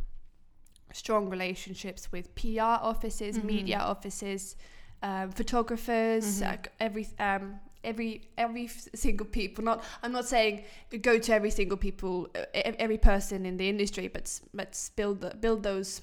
[0.93, 3.43] strong relationships with PR offices, Mhm.
[3.45, 4.56] media offices,
[5.02, 6.41] um, photographers, Mhm.
[6.41, 9.63] like every um, every every single people.
[9.63, 10.63] Not I'm not saying
[11.02, 12.45] go to every single people, uh,
[12.80, 16.02] every person in the industry, but but build the, build those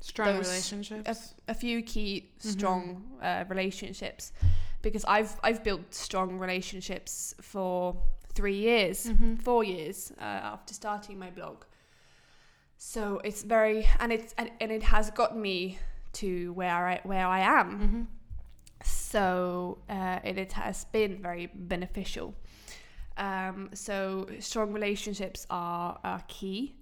[0.00, 1.34] Strong Those- relationships.
[1.48, 2.50] A few key Mhm.
[2.52, 4.32] strong uh, relationships
[4.82, 7.96] because I've I've built strong relationships for
[8.34, 9.40] three years, Mhm.
[9.42, 11.64] four years uh, after starting my blog.
[12.78, 15.78] So it's very and it's and, and it has got me
[16.12, 17.68] to where I where I am.
[17.80, 18.06] Mhm.
[18.84, 22.34] So uh, it, it has been very beneficial.
[23.16, 26.76] Um, so strong relationships are, are key,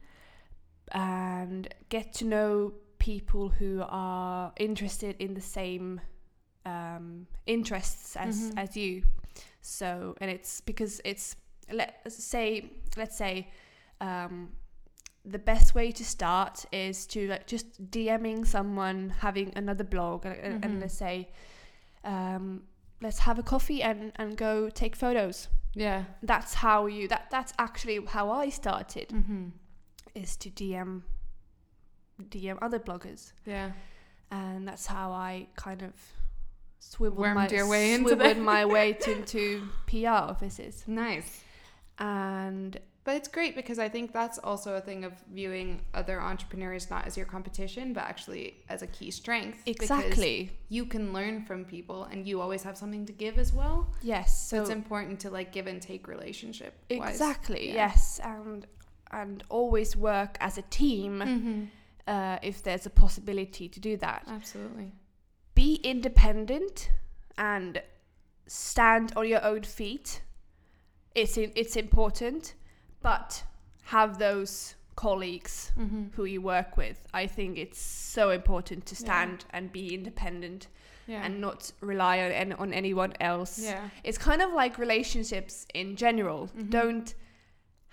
[0.93, 2.73] and get to know
[3.05, 6.01] people who are interested in the same
[6.67, 8.59] um, interests as Mhm.
[8.63, 9.03] as you.
[9.61, 11.37] So and it's because it's
[11.81, 12.47] let's say
[12.97, 13.33] let's say
[14.01, 14.35] um,
[15.33, 20.37] the best way to start is to like just DMing someone having another blog and,
[20.47, 21.29] and- and let's say
[22.05, 22.63] um,
[23.01, 25.49] let's have a coffee and, and go take photos.
[25.75, 26.05] Yeah.
[26.23, 29.49] That's how you that that's actually how I started Mm-hmm.
[30.15, 31.03] is to DM
[32.23, 33.73] DM other bloggers Yeah.
[34.31, 35.93] and that's how I kind of
[36.79, 41.43] swiveled Wormed my your way into swiveled my way to, into PR offices Nice.
[41.99, 46.89] and But it's great because I think that's also a thing of viewing other entrepreneurs
[46.91, 49.59] not as your competition, but actually as a key strength.
[49.65, 53.53] because exactly You can learn from people and you always have something to give as
[53.53, 53.89] well.
[54.03, 56.73] yes So, so it's important to like give and take relationship.
[56.89, 57.75] exactly yeah.
[57.89, 58.67] yes and
[59.11, 61.65] and always work as a team Mm-hmm.
[62.07, 64.93] Uh, if there's a possibility to do that Absolutely.
[65.55, 66.91] be independent
[67.39, 67.81] and
[68.47, 70.21] stand on your own feet.
[71.15, 72.55] It's in, it's important,
[73.03, 73.43] but
[73.85, 76.05] have those colleagues Mm-hmm.
[76.15, 76.99] who you work with.
[77.13, 78.99] I think it's so important to Yeah.
[78.99, 80.69] stand and be independent
[81.07, 81.25] Yeah.
[81.25, 83.59] and not rely on on anyone else.
[83.59, 83.89] yeah.
[84.05, 86.49] It's kind of like relationships in general.
[86.57, 86.71] Mhm.
[86.71, 87.15] Don't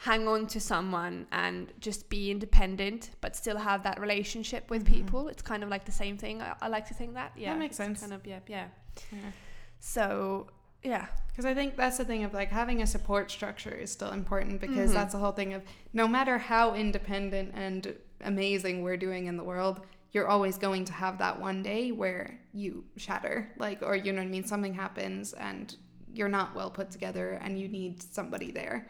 [0.08, 4.94] hang on to someone and just be independent, but still have that relationship with Mhm.
[4.94, 5.28] people.
[5.28, 6.42] It's kind of like the same thing.
[6.42, 7.34] I, I like to think that.
[7.36, 8.00] Yeah, that makes sense.
[8.02, 8.68] Kind of, yeah, yeah.
[9.12, 9.32] yeah.
[9.80, 10.48] So,
[10.84, 14.12] yeah, Because I think that's the thing of like having a support structure is still
[14.12, 14.94] important because Mhm.
[14.96, 15.62] that's the whole thing of
[15.94, 20.94] no matter how independent and amazing we're doing in the world, you're always going to
[20.94, 24.44] have that one day where you shatter, like, or you know what I mean?
[24.44, 25.76] Something happens and
[26.14, 28.88] you're not well put together and you need somebody there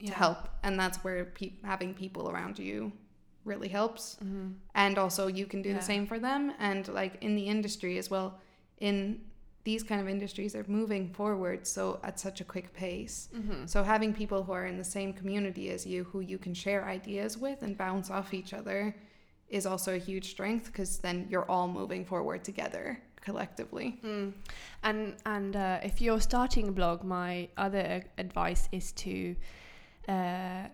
[0.00, 0.48] to help.
[0.62, 2.92] And that's where pe- having people around you
[3.44, 4.16] really helps.
[4.24, 4.54] Mhm.
[4.74, 5.76] and also you can do Yeah.
[5.76, 8.40] the same for them and like in the industry as well
[8.78, 9.20] in
[9.64, 13.68] these kind of industries they're moving forward so at such a quick pace Mhm.
[13.68, 16.84] so having people who are in the same community as you who you can share
[16.88, 18.94] ideas with and bounce off each other
[19.50, 24.32] is also a huge strength because then you're all moving forward together collectively Mm.
[24.82, 29.36] And and uh, if you're starting a blog, my other advice is to
[30.08, 30.68] uh,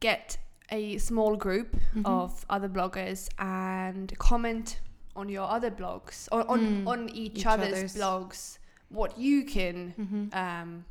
[0.00, 0.38] get
[0.70, 2.04] a small group Mhm.
[2.06, 4.80] of other bloggers and comment
[5.14, 6.86] on your other blogs or on Mm.
[6.88, 7.94] on each, Each other's, other's.
[7.96, 8.58] blogs
[8.88, 10.34] what you can Mhm.
[10.36, 10.84] um,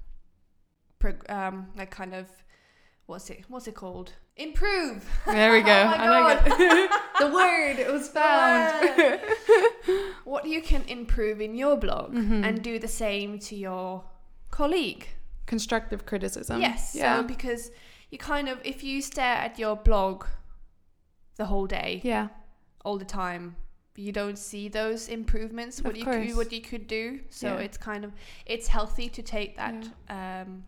[0.99, 2.27] prog- um like kind of
[3.05, 5.71] what's it what's it called improve There we go.
[5.93, 6.91] Oh my I like it.
[7.19, 9.19] the word it was found.
[10.23, 12.43] what you can improve in your blog Mhm.
[12.45, 14.03] and do the same to your
[14.51, 15.07] colleague
[15.45, 16.59] Constructive criticism.
[16.61, 17.17] yes Yeah.
[17.21, 17.71] so because
[18.11, 20.25] you kind of if you stare at your blog
[21.37, 22.27] the whole day yeah.
[22.83, 23.55] all the time
[23.97, 27.63] you don't see those improvements what Of you could, what you could do so Yeah.
[27.65, 28.11] it's kind of
[28.45, 30.63] it's healthy to take that um,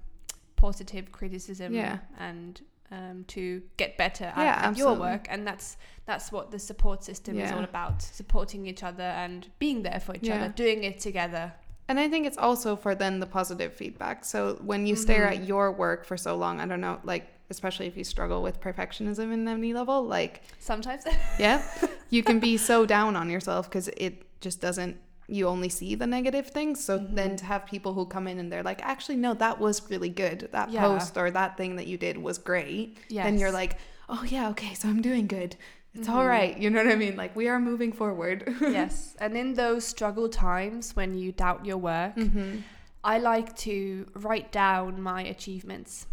[0.56, 1.98] positive criticism Yeah.
[2.20, 6.60] and um, to get better at, Yeah, at your work and that's that's what the
[6.60, 10.36] support system is all about supporting each other and being there for each Yeah.
[10.36, 11.54] other doing it together
[11.90, 14.26] And I think it's also for then the positive feedback.
[14.26, 15.32] So when you stare Mhm.
[15.38, 18.60] at your work for so long, I don't know, like especially if you struggle with
[18.60, 21.04] perfectionism in any level, like sometimes
[21.40, 21.62] yeah,
[22.10, 24.98] you can be so down on yourself because it just doesn't.
[25.30, 26.82] You only see the negative things.
[26.82, 27.38] So then Mhm.
[27.40, 30.48] to have people who come in and they're like, actually, no, that was really good.
[30.54, 30.80] That Yeah.
[30.88, 32.98] post or that thing that you did was great.
[33.10, 35.58] Then you're like, oh yeah, okay, so I'm doing good.
[35.98, 36.30] It's all Mhm.
[36.30, 36.58] right.
[36.58, 37.16] You know what I mean?
[37.16, 38.44] Like we are moving forward.
[38.62, 42.58] yes and in those struggle times when you doubt your work mm-hmm.
[43.04, 46.08] I like to write down my achievements.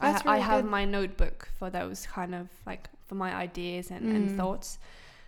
[0.00, 0.70] I, That's ha- I really have good.
[0.70, 4.36] my notebook for those kind of like for my ideas and, and Mm.
[4.36, 4.78] thoughts.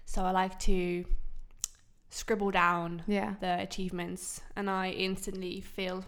[0.05, 1.05] So I like to
[2.11, 3.35] scribble down Yeah.
[3.41, 6.05] the achievements and I instantly feel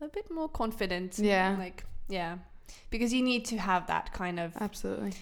[0.00, 1.18] a bit more confident.
[1.18, 1.56] Yeah.
[1.58, 2.38] Like, yeah.
[2.90, 5.12] Because you need to have that kind of Absolutely.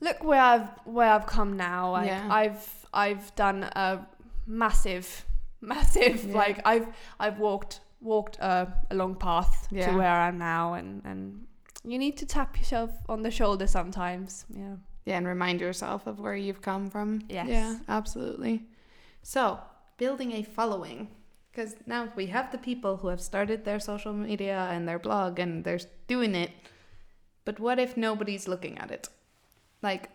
[0.00, 1.92] Look where I've where I've come now.
[1.92, 2.28] Like Yeah.
[2.30, 4.06] I've I've done a
[4.46, 5.24] massive,
[5.60, 6.36] massive Yeah.
[6.36, 9.90] like I've I've walked walked a, a long path Yeah.
[9.90, 11.46] to where I am now, and and
[11.84, 14.44] you need to tap yourself on the shoulder sometimes.
[14.48, 14.76] Yeah.
[15.06, 17.20] Yeah, and remind yourself of where you've come from.
[17.28, 17.46] Yes.
[17.48, 18.62] Yeah, absolutely.
[19.22, 19.60] So,
[19.98, 21.08] building a following.
[21.52, 25.38] Because now we have the people who have started their social media and their blog
[25.38, 25.78] and they're
[26.08, 26.50] doing it.
[27.44, 29.08] But what if nobody's looking at it?
[29.84, 30.08] Like,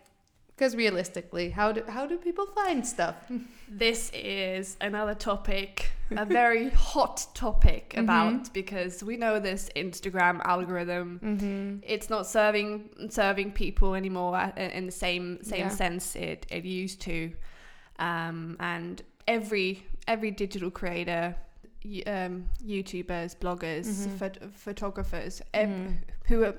[0.48, 3.16] because realistically, how do how do people find stuff?
[3.72, 8.02] This is another topic, a very hot topic Mhm.
[8.02, 11.20] about because we know this Instagram algorithm.
[11.22, 11.78] Mm-hmm.
[11.94, 15.76] It's not serving serving people anymore uh, in the same same Yeah.
[15.82, 17.16] sense it, it used to,
[17.98, 21.36] um, and every every digital creator,
[22.06, 22.34] um,
[22.74, 24.18] YouTubers, bloggers, Mhm.
[24.18, 25.96] phot- photographers, ev- Mhm.
[26.28, 26.54] who are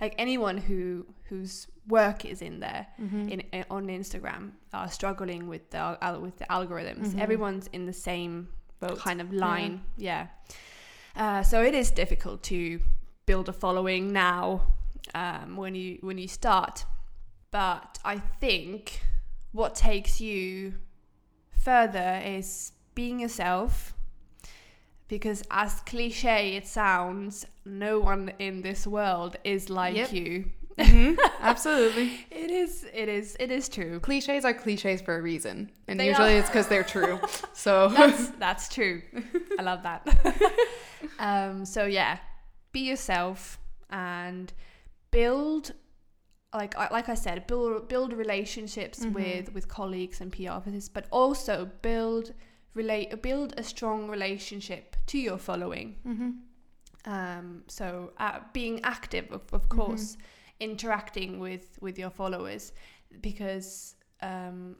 [0.00, 3.28] like anyone who whose work is in there Mm-hmm.
[3.28, 7.08] in, in on Instagram are struggling with the with the algorithms.
[7.14, 7.20] Mhm.
[7.20, 8.48] Everyone's in the same
[8.80, 8.98] Boat.
[8.98, 9.82] kind of line.
[9.96, 10.26] Yeah.
[11.16, 12.80] Uh, so it is difficult to
[13.26, 14.62] build a following now
[15.14, 16.84] um, when you when you start.
[17.50, 19.00] But I think
[19.52, 20.74] what takes you
[21.50, 23.94] further is being yourself.
[25.08, 30.12] Because as cliche it sounds, no one in this world is like Yep.
[30.12, 30.50] you.
[30.78, 31.18] Mhm.
[31.40, 32.26] Absolutely.
[32.30, 32.86] It is.
[32.92, 33.36] It is.
[33.40, 34.00] It is true.
[34.00, 35.70] Cliches are cliches for a reason.
[35.88, 36.38] And They usually are.
[36.38, 37.20] it's because they're true.
[37.52, 39.02] So, That's that's true.
[39.58, 40.06] I love that.
[41.18, 42.18] um, so yeah,
[42.72, 43.58] be yourself
[43.90, 44.52] and
[45.10, 45.72] build.
[46.54, 49.12] Like I like I said, build build relationships Mhm.
[49.14, 52.32] with with colleagues and PR officers, but also build
[52.74, 55.96] relate build a strong relationship to your following.
[56.06, 56.30] Mhm.
[57.04, 60.16] Um, so uh, being active, of, of course,
[60.60, 62.72] interacting with with your followers,
[63.20, 64.76] because um,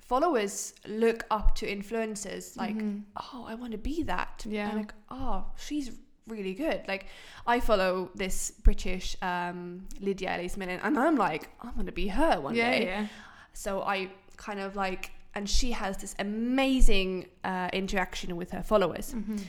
[0.00, 2.56] followers look up to influencers.
[2.56, 3.02] Like, Mhm.
[3.16, 4.44] oh, I want to be that.
[4.48, 4.68] Yeah.
[4.68, 5.90] And like, oh, she's
[6.26, 6.82] really good.
[6.88, 7.06] Like,
[7.46, 12.40] I follow this British um, Lydia Elise Millen, and I'm like, i'm gonna be her
[12.40, 12.84] one yeah, day.
[12.84, 13.06] yeah.
[13.52, 19.14] So I kind of like, and she has this amazing uh, interaction with her followers
[19.14, 19.40] Mhm.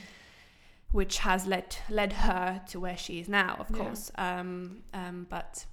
[0.91, 3.83] Which has led led her to where she is now, of Yeah.
[3.83, 4.11] course.
[4.17, 5.65] Um, um, but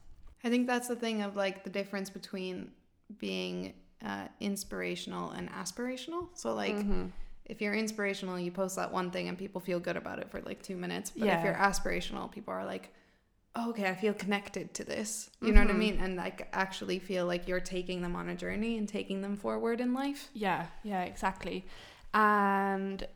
[0.44, 2.72] I think that's the thing of like the difference between
[3.18, 3.74] being
[4.04, 6.28] uh, inspirational and aspirational.
[6.34, 7.10] So like mhm.
[7.46, 10.40] if you're inspirational, you post that one thing and people feel good about it for
[10.42, 11.10] like two minutes.
[11.10, 11.38] But Yeah.
[11.38, 12.92] if you're aspirational, people are like,
[13.54, 15.30] oh, okay, I feel connected to this.
[15.40, 15.78] You know what I Mhm.
[15.78, 15.98] mean?
[15.98, 19.80] And like actually feel like you're taking them on a journey and taking them forward
[19.80, 20.28] in life.
[20.34, 21.64] yeah, yeah, exactly.
[22.12, 23.06] And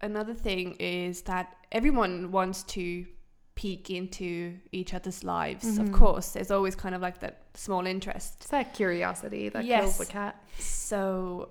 [0.00, 3.06] another thing is that everyone wants to
[3.54, 5.76] peek into each other's lives.
[5.78, 5.92] Of Mhm.
[5.94, 8.36] course, there's always kind of like that small interest.
[8.40, 9.82] It's that curiosity that Yes.
[9.82, 10.42] kills the cat.
[10.58, 11.50] So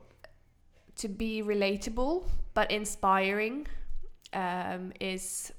[0.96, 3.68] to be relatable but inspiring
[4.34, 5.52] um, is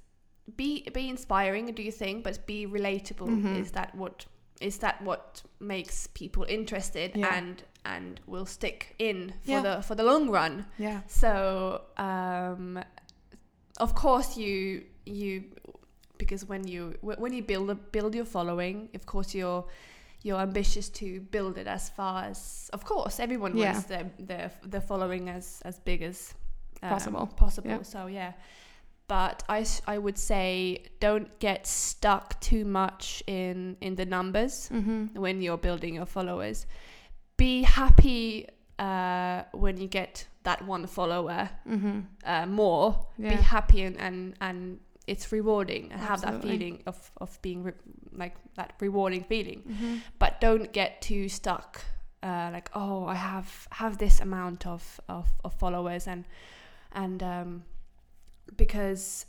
[0.56, 3.56] be be inspiring do you think but be relatable Mhm.
[3.60, 4.26] is that what
[4.60, 7.34] is that what makes people interested Yeah.
[7.36, 9.62] and and will stick in for Yeah.
[9.62, 10.66] the for the long run.
[10.78, 11.00] Yeah.
[11.06, 12.78] So um,
[13.78, 15.44] of course you you
[16.18, 19.64] because when you when you build a, build your following, of course you're
[20.22, 23.72] you're ambitious to build it as far as of course everyone Yeah.
[23.72, 26.34] wants their their their following as as big as
[26.82, 27.26] um, Possible.
[27.36, 27.84] possible.
[27.84, 28.32] So yeah.
[29.10, 35.18] But I, I would say don't get stuck too much in in the numbers Mm-hmm.
[35.20, 36.66] when you're building your followers.
[37.36, 38.46] Be happy
[38.78, 42.00] uh, when you get that one follower Mm-hmm.
[42.24, 43.06] uh, more.
[43.18, 43.30] Yeah.
[43.36, 47.82] Be happy and, and, and it's rewarding and have that feeling of, of being re-
[48.12, 49.62] like that rewarding feeling.
[49.68, 49.94] Mm-hmm.
[50.18, 51.80] But don't get too stuck.
[52.22, 56.24] Uh, like oh, I have have this amount of, of, of followers and
[56.92, 57.62] and um,
[58.56, 59.26] because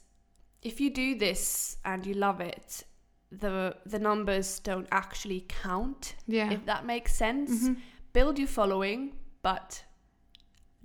[0.61, 2.83] if you do this and you love it,
[3.31, 6.51] the the numbers don't actually count Yeah.
[6.51, 7.51] if that makes sense.
[7.69, 7.77] Mhm.
[8.13, 9.85] Build your following, but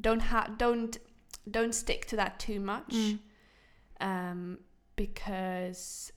[0.01, 0.99] don't ha- don't
[1.51, 3.18] don't stick to that too much, Mm.
[4.01, 4.59] um,
[4.97, 6.12] because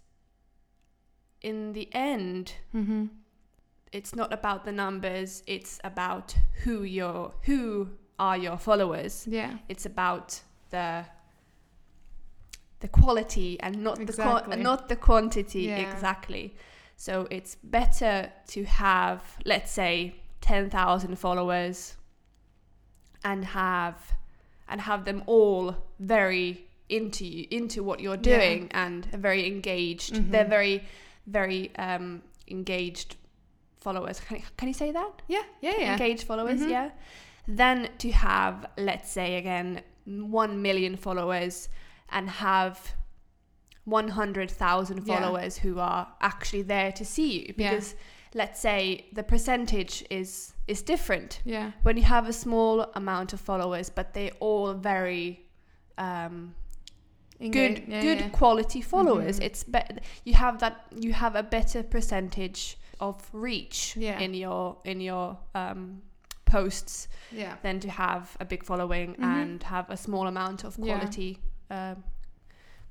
[1.42, 3.06] in the end, Mm-hmm.
[3.92, 5.44] it's not about the numbers.
[5.48, 9.26] It's about who your who are your followers.
[9.28, 9.58] Yeah.
[9.70, 11.06] It's about the
[12.80, 14.54] the quality and not the Exactly.
[14.56, 15.78] qua- not the quantity Yeah.
[15.92, 16.56] exactly.
[16.96, 21.96] So it's better to have, let's say, ten thousand followers,
[23.24, 24.14] and have
[24.68, 28.38] and have them all very into you, into what you're Yeah.
[28.38, 30.14] doing, and very engaged.
[30.14, 30.32] Mhm.
[30.32, 30.84] They're very,
[31.28, 33.16] very um, engaged
[33.80, 34.20] followers.
[34.20, 35.22] Can, can you say that?
[35.28, 35.44] Yeah.
[35.62, 35.74] Yeah.
[35.80, 35.92] Yeah.
[35.94, 36.70] engaged followers, Mhm.
[36.70, 36.90] yeah.
[37.48, 41.70] Then to have, let's say again, 1 million followers
[42.12, 42.96] and have
[43.86, 45.20] 100,000 Yeah.
[45.20, 47.54] followers who are actually there to see you.
[47.58, 47.72] Yeah.
[47.72, 47.96] Because
[48.34, 51.42] let's say the percentage is is different.
[51.46, 51.72] Yeah.
[51.82, 55.46] When you have a small amount of followers, but they're all very
[55.98, 56.54] um,
[57.40, 58.30] good yeah, good yeah.
[58.30, 59.44] quality followers Mhm.
[59.48, 64.20] it's be- you have that you have a better percentage of reach Yeah.
[64.20, 66.02] in your in your um,
[66.46, 67.56] posts Yeah.
[67.64, 69.24] than to have a big following Mhm.
[69.24, 70.98] and have a small amount of Yeah.
[70.98, 71.40] quality
[71.70, 72.04] um,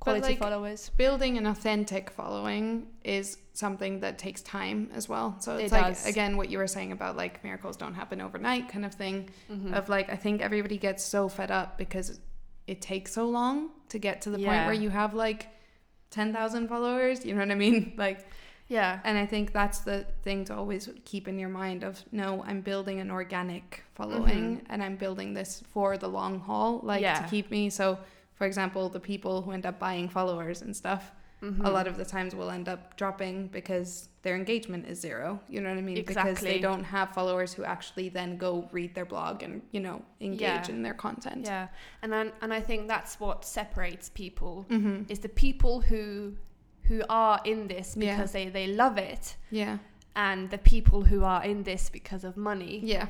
[0.01, 5.37] quality like, followers building an authentic following is something that takes time as well.
[5.41, 6.07] So it's It like does.
[6.07, 9.74] again what you were saying about like miracles don't happen overnight kind of thing Mhm.
[9.74, 12.20] of like I think everybody gets so fed up because
[12.68, 15.49] it takes so long to get to the point where you have like
[16.11, 17.95] 10,000 followers, you know what I mean?
[17.99, 18.26] Like
[18.68, 22.45] yeah and I think that's the thing to always keep in your mind of no,
[22.47, 27.03] I'm building an organic following and I'm building this for the long haul, like Mm-hmm.
[27.03, 27.22] Yeah.
[27.22, 27.68] to keep me.
[27.70, 27.99] So,
[28.39, 31.12] for example, the people who end up buying followers and stuff,
[31.43, 31.64] Mhm.
[31.64, 35.41] a lot of the times will end up dropping because their engagement is zero.
[35.49, 35.97] You know what I mean?
[35.97, 36.32] Exactly.
[36.32, 40.03] Because they don't have followers who actually then go read their blog and, you know,
[40.20, 40.74] engage Yeah.
[40.74, 41.47] in their content.
[41.47, 41.68] yeah
[42.03, 45.03] and then, and I think that's what separates people Mm-hmm.
[45.12, 46.36] is the people who
[46.89, 48.16] who are in this Yeah.
[48.16, 49.76] because they, they love it Yeah.
[50.16, 53.09] and the people who are in this because of money Yeah.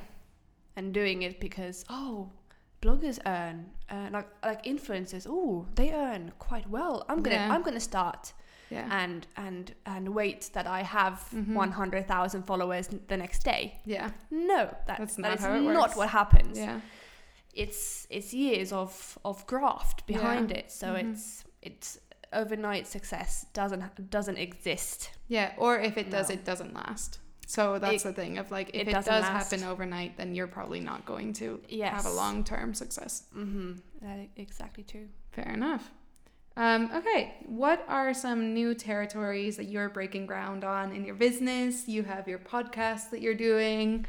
[0.76, 2.30] and doing it because oh
[2.80, 7.52] bloggers earn uh, like like influencers oh they earn quite well i'm gonna Yeah.
[7.52, 8.32] i'm gonna start
[8.70, 8.86] Yeah.
[9.02, 11.54] and and and wait that i have Mhm.
[11.54, 14.10] 100000 followers n- the next day yeah.
[14.30, 16.80] no that, That's not how it not what happens Yeah.
[17.54, 21.10] it's it's years of of graft behind it so Mhm.
[21.12, 21.98] it's it's
[22.32, 25.52] overnight success doesn't doesn't exist Yeah.
[25.58, 26.34] Or if it does, No.
[26.34, 27.18] it doesn't last.
[27.50, 29.50] So that's It- the thing of like, if it it, doesn't last.
[29.50, 33.12] happen overnight, then you're probably not going to yes have a long term success.
[33.34, 33.72] mm-hmm
[34.02, 35.90] that exactly true Fair enough.
[36.56, 41.86] Um, okay, what are some new territories that you're breaking ground on in your business?
[41.88, 44.04] You have your podcast that you're doing,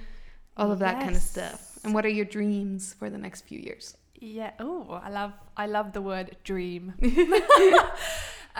[0.57, 1.61] all of that kind of stuff.
[1.83, 3.95] And what are your dreams for the next few years?
[4.19, 4.51] Yeah.
[4.59, 6.93] Oh, I love I love the word dream.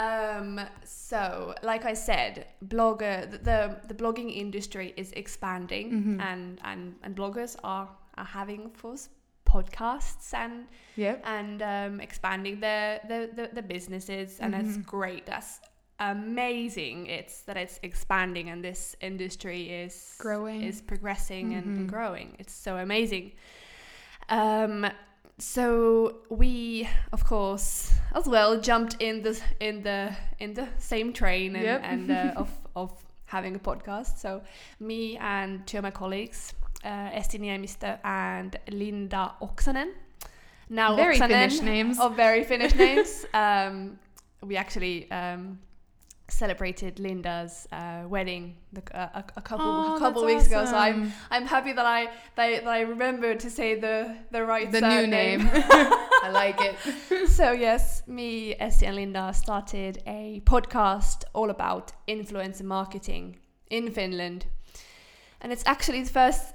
[0.07, 0.59] um.
[0.83, 2.33] So, like I said,
[2.75, 6.21] blogger the the, blogging industry is expanding, Mhm.
[6.29, 7.87] and and and bloggers are
[8.17, 9.09] are having of course
[9.45, 11.21] podcasts and Yep.
[11.25, 14.85] and um, expanding their the, the the businesses, and that's Mhm.
[14.85, 15.25] great.
[15.25, 15.59] That's
[15.99, 17.07] amazing.
[17.07, 20.61] It's that it's expanding, and this industry is Growing.
[20.63, 21.91] is progressing and, and Mhm.
[21.93, 22.35] growing.
[22.39, 23.31] It's so amazing.
[24.29, 24.85] Um,
[25.41, 31.55] so we, of course, as well jumped in the in the in the same train
[31.55, 31.81] and, Yep.
[31.83, 32.91] and uh, of of
[33.25, 34.17] having a podcast.
[34.17, 34.41] So
[34.79, 39.91] me and two of my colleagues, uh, Essi Niemistö and Linda Oksanen.
[40.69, 41.99] Now Very Oksanen, Finnish names.
[41.99, 43.25] of very Finnish names.
[43.33, 43.99] Um,
[44.41, 45.59] we actually um,
[46.29, 50.65] celebrated Linda's uh, wedding the, uh, a, a couple Oh, a couple weeks ago.
[50.65, 51.11] So I'm.
[51.31, 52.05] I'm happy that I
[52.35, 55.43] that I, that I remembered to say the the right the new surname.
[55.43, 55.49] name.
[56.23, 57.29] I like it.
[57.29, 63.37] so yes, me, Essi, and Linda started a podcast all about influencer marketing
[63.69, 64.45] in Finland,
[65.41, 66.53] and it's actually the first,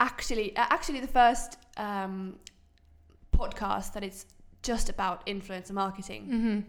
[0.00, 2.36] actually, uh, actually the first um,
[3.36, 4.26] podcast that is
[4.62, 6.22] just about influencer marketing.
[6.22, 6.60] Mm-hmm.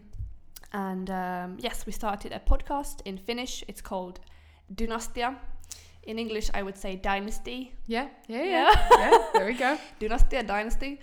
[0.73, 3.63] And um, yes, we started a podcast in Finnish.
[3.67, 4.19] It's called
[4.73, 5.35] Dynastia.
[6.03, 7.71] In English, I would say Dynasty.
[7.87, 8.87] Yeah, yeah, yeah, Yeah.
[9.11, 9.17] yeah.
[9.33, 9.77] There we go.
[9.99, 10.99] Dynastia, Dynasty.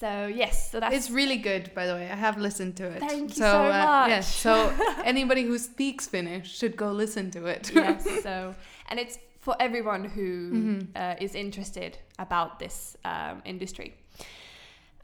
[0.00, 2.08] So yes, so that's It's really good, by the way.
[2.10, 3.00] I have listened to it.
[3.00, 4.08] Thank you so much.
[4.10, 4.72] Yeah, so
[5.04, 7.70] anybody who speaks Finnish should go listen to it.
[7.74, 8.04] yes.
[8.22, 8.54] So,
[8.90, 10.86] and it's for everyone who Mhm.
[10.94, 13.94] uh, is interested about this um, industry.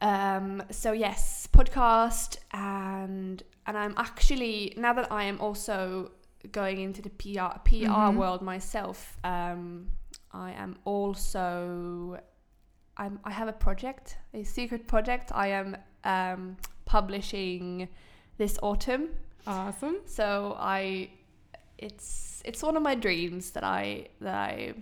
[0.00, 6.10] Um, so yes, podcast and and I'm actually now that I am also
[6.52, 8.16] going into the PR PR Mhm.
[8.16, 9.16] world myself.
[9.24, 9.88] Um,
[10.32, 12.18] I am also
[12.96, 15.30] I'm I have a project, a secret project.
[15.34, 17.88] I am um, publishing
[18.38, 19.08] this autumn.
[19.46, 19.96] Awesome.
[20.06, 21.08] So I,
[21.78, 24.74] it's it's one of my dreams that I that I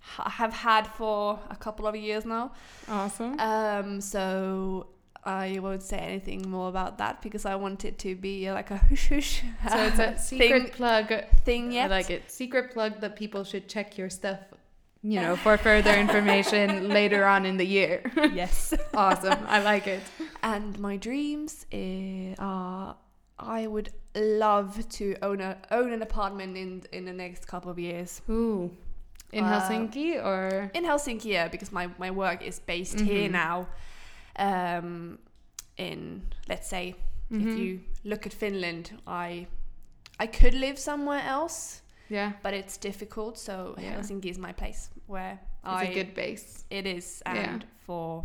[0.00, 2.52] ha- have had for a couple of years now.
[2.88, 3.38] Awesome.
[3.40, 4.86] Um, so
[5.26, 8.76] I won't say anything more about that because I want it to be like a
[8.78, 9.42] hush hush.
[9.68, 11.12] so it's a secret thing, plug.
[11.44, 11.90] thing yet.
[11.90, 12.30] I like it.
[12.30, 14.38] Secret plug that people should check your stuff,
[15.02, 18.02] you know, for further information later on in the year.
[18.32, 18.72] yes.
[18.94, 19.38] awesome.
[19.48, 20.00] I like it.
[20.42, 22.96] And my dreams eh, are
[23.38, 27.78] I would love to own a own an apartment in in the next couple of
[27.78, 28.22] years.
[28.30, 28.70] Ooh.
[29.32, 33.32] In Uh, Helsinki or in Helsinki, yeah, because my, my work is based here Mhm.
[33.32, 33.66] now.
[34.38, 35.18] Um,
[35.76, 36.94] in let's say,
[37.30, 37.40] Mhm.
[37.46, 39.46] if you look at Finland, I
[40.20, 43.38] I could live somewhere else, yeah, but it's difficult.
[43.38, 43.96] So Yeah.
[43.96, 45.32] Helsinki is my place where
[45.64, 46.64] it's I a good base.
[46.70, 47.52] it is, Yeah.
[47.54, 48.24] and for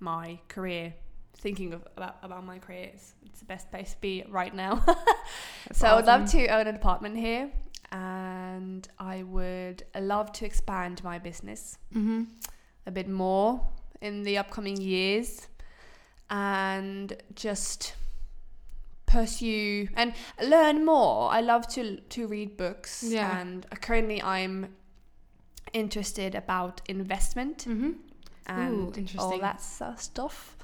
[0.00, 0.94] my career,
[1.34, 4.84] thinking of about about my career, it's, it's the best place to be right now.
[5.72, 7.50] So I would love to own an apartment here,
[7.90, 12.26] and I would love to expand my business Mhm.
[12.86, 13.60] a bit more
[14.02, 15.46] in the upcoming years
[16.28, 17.94] and just
[19.06, 21.30] pursue and learn more.
[21.30, 23.38] I love to to read books Yeah.
[23.38, 24.74] and currently I'm
[25.72, 27.96] interested about investment Mhm.
[28.46, 30.56] and Ooh, all that stuff.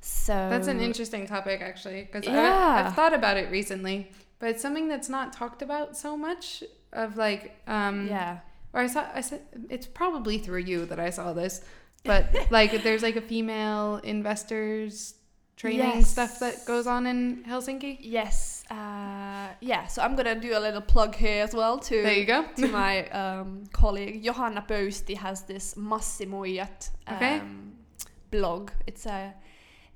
[0.00, 2.86] So That's an interesting topic, actually, because Yeah.
[2.86, 4.10] I've thought about it recently.
[4.38, 6.62] But it's something that's not talked about so much.
[6.92, 8.38] Of like, um, yeah.
[8.72, 11.60] or I saw, I said, it's probably through you that I saw this.
[12.04, 15.14] But like, there's like a female investors
[15.56, 16.08] training Yes.
[16.10, 17.98] stuff that goes on in Helsinki.
[18.00, 18.64] Yes.
[18.70, 19.86] Uh, yeah.
[19.88, 22.44] So I'm gonna do a little plug here as well to There you go.
[22.56, 27.40] to my um, colleague Johanna Pöysti has this Massimoijat um, Okay.
[28.30, 28.70] blog.
[28.86, 29.34] It's a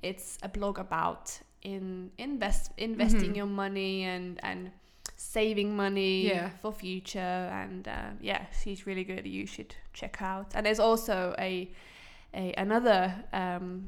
[0.01, 3.37] it's a blog about in invest investing Mhm.
[3.37, 4.71] your money and and
[5.15, 6.49] saving money Yeah.
[6.61, 11.33] for future and uh, yeah she's really good you should check out and there's also
[11.39, 11.71] a
[12.33, 13.87] a another um,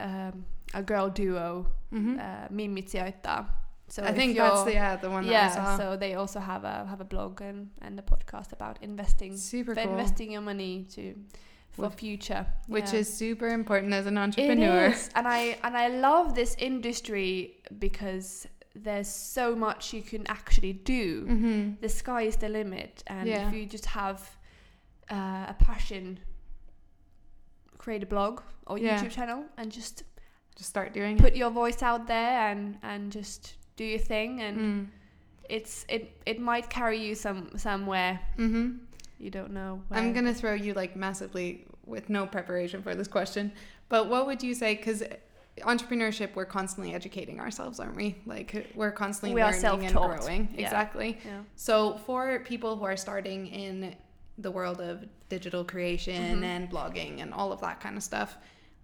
[0.00, 0.44] um,
[0.74, 3.46] a girl duo hmm uh, Sijoittaa.
[3.88, 5.76] so I think that's the yeah the one that I yeah, saw.
[5.76, 9.74] so they also have a have a blog and, and a podcast about investing Super
[9.74, 9.90] cool.
[9.90, 11.14] investing your money to
[11.70, 13.00] for With- future, Which Yeah.
[13.00, 14.86] is super important as an entrepreneur.
[14.92, 18.48] is, and I and I love this industry because
[18.84, 21.26] there's so much you can actually do.
[21.26, 23.46] hmm The sky is the limit, and Yeah.
[23.48, 24.18] if you just have
[25.10, 26.18] uh, a passion,
[27.86, 28.34] create a blog
[28.66, 28.88] or Yeah.
[28.88, 29.96] YouTube channel and just
[30.58, 33.40] Just start doing put your voice out there and and just
[33.80, 34.82] do your thing and Mm.
[35.56, 38.68] it's it it might carry you some somewhere hmm
[39.24, 41.46] you don't know I'm gonna throw you like massively
[41.94, 43.44] with no preparation for this question,
[43.92, 44.70] but what would you say?
[44.74, 45.00] Because
[45.74, 48.08] entrepreneurship, we're constantly educating ourselves, aren't we?
[48.26, 50.42] Like we're constantly We are learning and growing.
[50.52, 50.64] Yeah.
[50.64, 51.10] Exactly.
[51.24, 51.72] yeah So
[52.06, 53.94] for people who are starting in
[54.38, 56.44] the world of digital creation Mhm.
[56.44, 58.36] and blogging and all of that kind of stuff,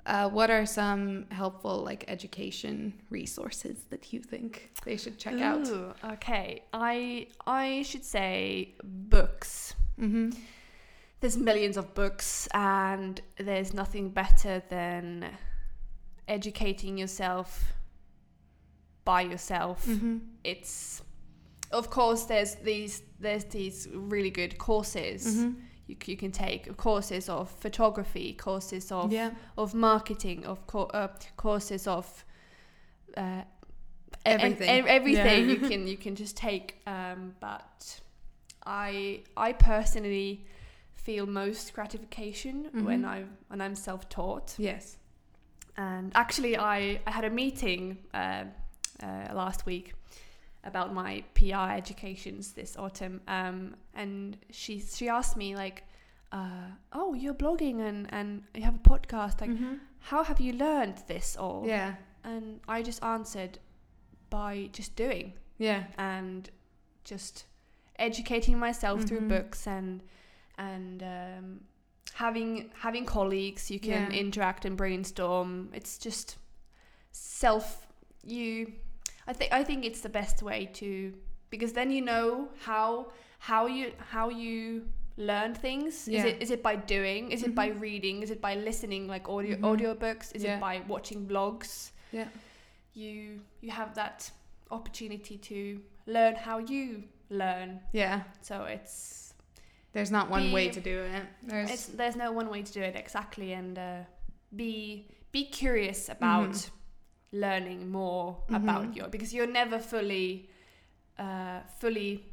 [0.07, 5.69] uh, what are some helpful like education resources that you think they should check out?
[6.15, 10.31] Okay i i should say books Mm-hmm.
[11.21, 15.31] there's millions of books and there's nothing better than
[16.27, 17.73] educating yourself
[19.05, 20.19] by yourself Mm-hmm.
[20.45, 21.03] it's
[21.73, 25.51] of course there's these there's these really good courses Mm-hmm.
[25.87, 29.31] you, you can take courses of photography courses of Yeah.
[29.57, 32.25] of marketing of co- uh, courses of
[33.17, 33.43] uh,
[34.25, 34.69] Everything.
[34.69, 35.55] and everything Yeah.
[35.55, 36.75] you can you can just take.
[36.87, 38.01] Um, but
[38.65, 40.45] I I personally
[40.95, 43.09] feel most gratification when Mhm.
[43.09, 44.55] I when I'm self taught.
[44.59, 44.99] Yes.
[45.77, 48.45] And actually, I, I had a meeting uh,
[49.03, 49.95] uh, last week
[50.65, 55.85] about my PR educations this autumn, um, and she she asked me like,
[56.33, 59.41] uh, "Oh, you're blogging and and you have a podcast.
[59.41, 59.81] Like, Mhm.
[60.01, 61.97] how have you learned this all?" Yeah.
[62.25, 63.59] And I just answered
[64.31, 65.85] by just doing Yeah.
[65.99, 66.49] and
[67.05, 67.47] just
[67.99, 69.29] educating myself through Mhm.
[69.29, 70.03] books and
[70.59, 71.61] and um,
[72.15, 74.19] having having colleagues you can Yeah.
[74.21, 76.39] interact and brainstorm it's just
[77.11, 77.87] self
[78.23, 78.73] you
[79.27, 81.13] i think i think it's the best way to
[81.51, 84.83] because then you know how how you how you
[85.17, 86.19] learn things Yeah.
[86.21, 87.81] is it is it by doing is it by Mhm.
[87.81, 89.63] reading is it by listening like audio Mhm.
[89.69, 90.57] audiobooks is Yeah.
[90.57, 92.29] it by watching vlogs Yeah.
[92.95, 94.31] you you have that
[94.71, 98.23] opportunity to learn how you learn Yeah.
[98.41, 99.21] so it's
[99.93, 101.23] There's not one way to do it.
[101.43, 104.05] There's it's there's no one way to do it exactly and uh,
[104.57, 106.71] be be curious about Mhm.
[107.33, 108.57] Learning more Mhm.
[108.57, 110.49] about your because you're never fully
[111.19, 112.25] uh, fully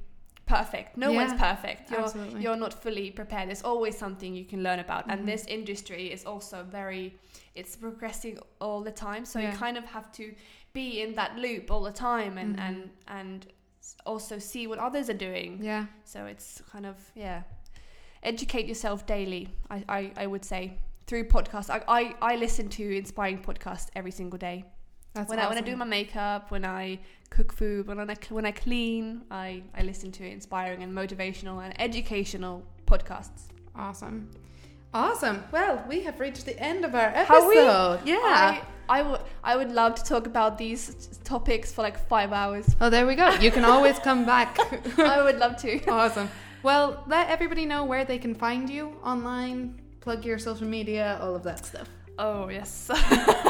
[0.45, 2.41] perfect no Yeah, one's perfect you're absolutely.
[2.41, 5.13] you're not fully prepared there's always something you can learn about Mhm.
[5.13, 7.13] and this industry is also very
[7.55, 9.51] it's progressing all the time so Yeah.
[9.51, 10.33] you kind of have to
[10.73, 12.61] be in that loop all the time and Mhm.
[12.67, 13.47] and and
[14.05, 15.85] also see what others are doing yeah.
[16.03, 17.43] so it's kind of yeah
[18.23, 20.77] educate yourself daily i i, I would say
[21.07, 24.65] through podcasts I, I i listen to inspiring podcasts every single day
[25.13, 26.99] That's when I when I do my makeup, when I
[27.29, 31.79] cook food, when I when I clean, I I listen to inspiring and motivational and
[31.81, 33.49] educational podcasts.
[33.75, 34.29] Awesome.
[34.93, 35.43] Awesome.
[35.51, 37.99] Well, we have reached the end of our episode.
[38.05, 38.17] Yeah.
[38.23, 42.75] I I would I would love to talk about these topics for like five hours.
[42.81, 43.29] oh, there we go.
[43.35, 44.57] You can always come back.
[44.97, 45.87] I would love to.
[45.91, 46.29] awesome.
[46.63, 51.35] Well, let everybody know where they can find you online, plug your social media, all
[51.35, 51.87] of that stuff.
[52.21, 52.91] Oh yes.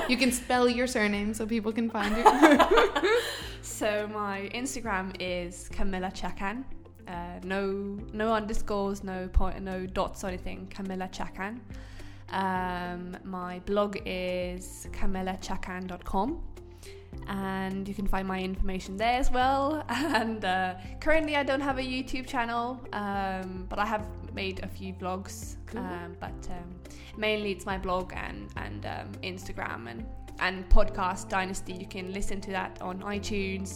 [0.08, 2.24] You can spell your surname so people can find you.
[3.62, 6.64] so my Instagram is Camilla Czakan.
[7.08, 10.68] Uh, no no underscores, no point, no dots or anything.
[10.70, 11.60] Camilla Czakan.
[12.32, 16.44] Um, my blog is camillaczakan.com
[17.28, 19.84] and you can find my information there as well.
[19.90, 24.06] And uh, currently, I don't have a YouTube channel, um, but I have
[24.44, 25.38] made a few vlogs.
[25.68, 25.82] Cool.
[25.82, 26.70] Um, but um,
[27.18, 30.00] mainly, it's my blog and and um, Instagram and
[30.40, 31.74] and podcast Dynasty.
[31.74, 33.70] You can listen to that on iTunes,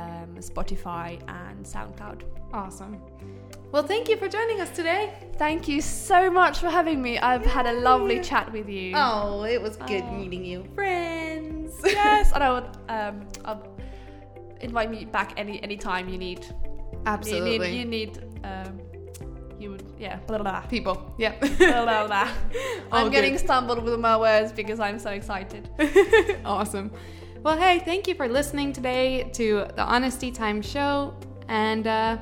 [0.00, 1.08] um, Spotify,
[1.44, 2.20] and SoundCloud.
[2.52, 2.94] awesome.
[3.72, 5.02] Well, thank you for joining us today.
[5.44, 7.12] Thank you so much for having me.
[7.30, 8.92] I've had a lovely chat with you.
[8.96, 10.18] Oh, it was good Oh.
[10.18, 10.58] meeting you.
[10.74, 11.72] Friends.
[11.84, 13.62] yes, and I would um, I'll
[14.68, 16.40] invite me back any any time you need.
[17.06, 17.76] Absolutely.
[17.78, 18.72] You need, you need um,
[20.00, 20.16] yeah.
[20.26, 20.60] Blah, blah.
[20.62, 21.14] People.
[21.18, 21.40] Yep.
[21.40, 22.28] blah, blah, blah.
[22.92, 25.68] I'm getting stumbled with my words because I'm so excited.
[26.44, 26.90] awesome.
[27.42, 31.14] Well, hey, thank you for listening today to the Honesty Time Show.
[31.48, 32.16] And uh,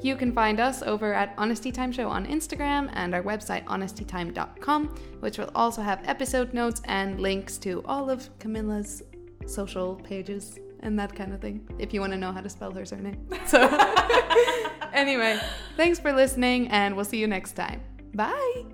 [0.00, 4.94] you can find us over at Honesty Time Show on Instagram and our website, honestytime.com,
[5.20, 9.02] which will also have episode notes and links to all of Camilla's
[9.46, 12.70] social pages and that kind of thing, if you want to know how to spell
[12.72, 13.26] her surname.
[13.46, 13.60] So,
[14.92, 15.40] anyway,
[15.76, 17.82] thanks for listening, and we'll see you next time.
[18.14, 18.73] Bye.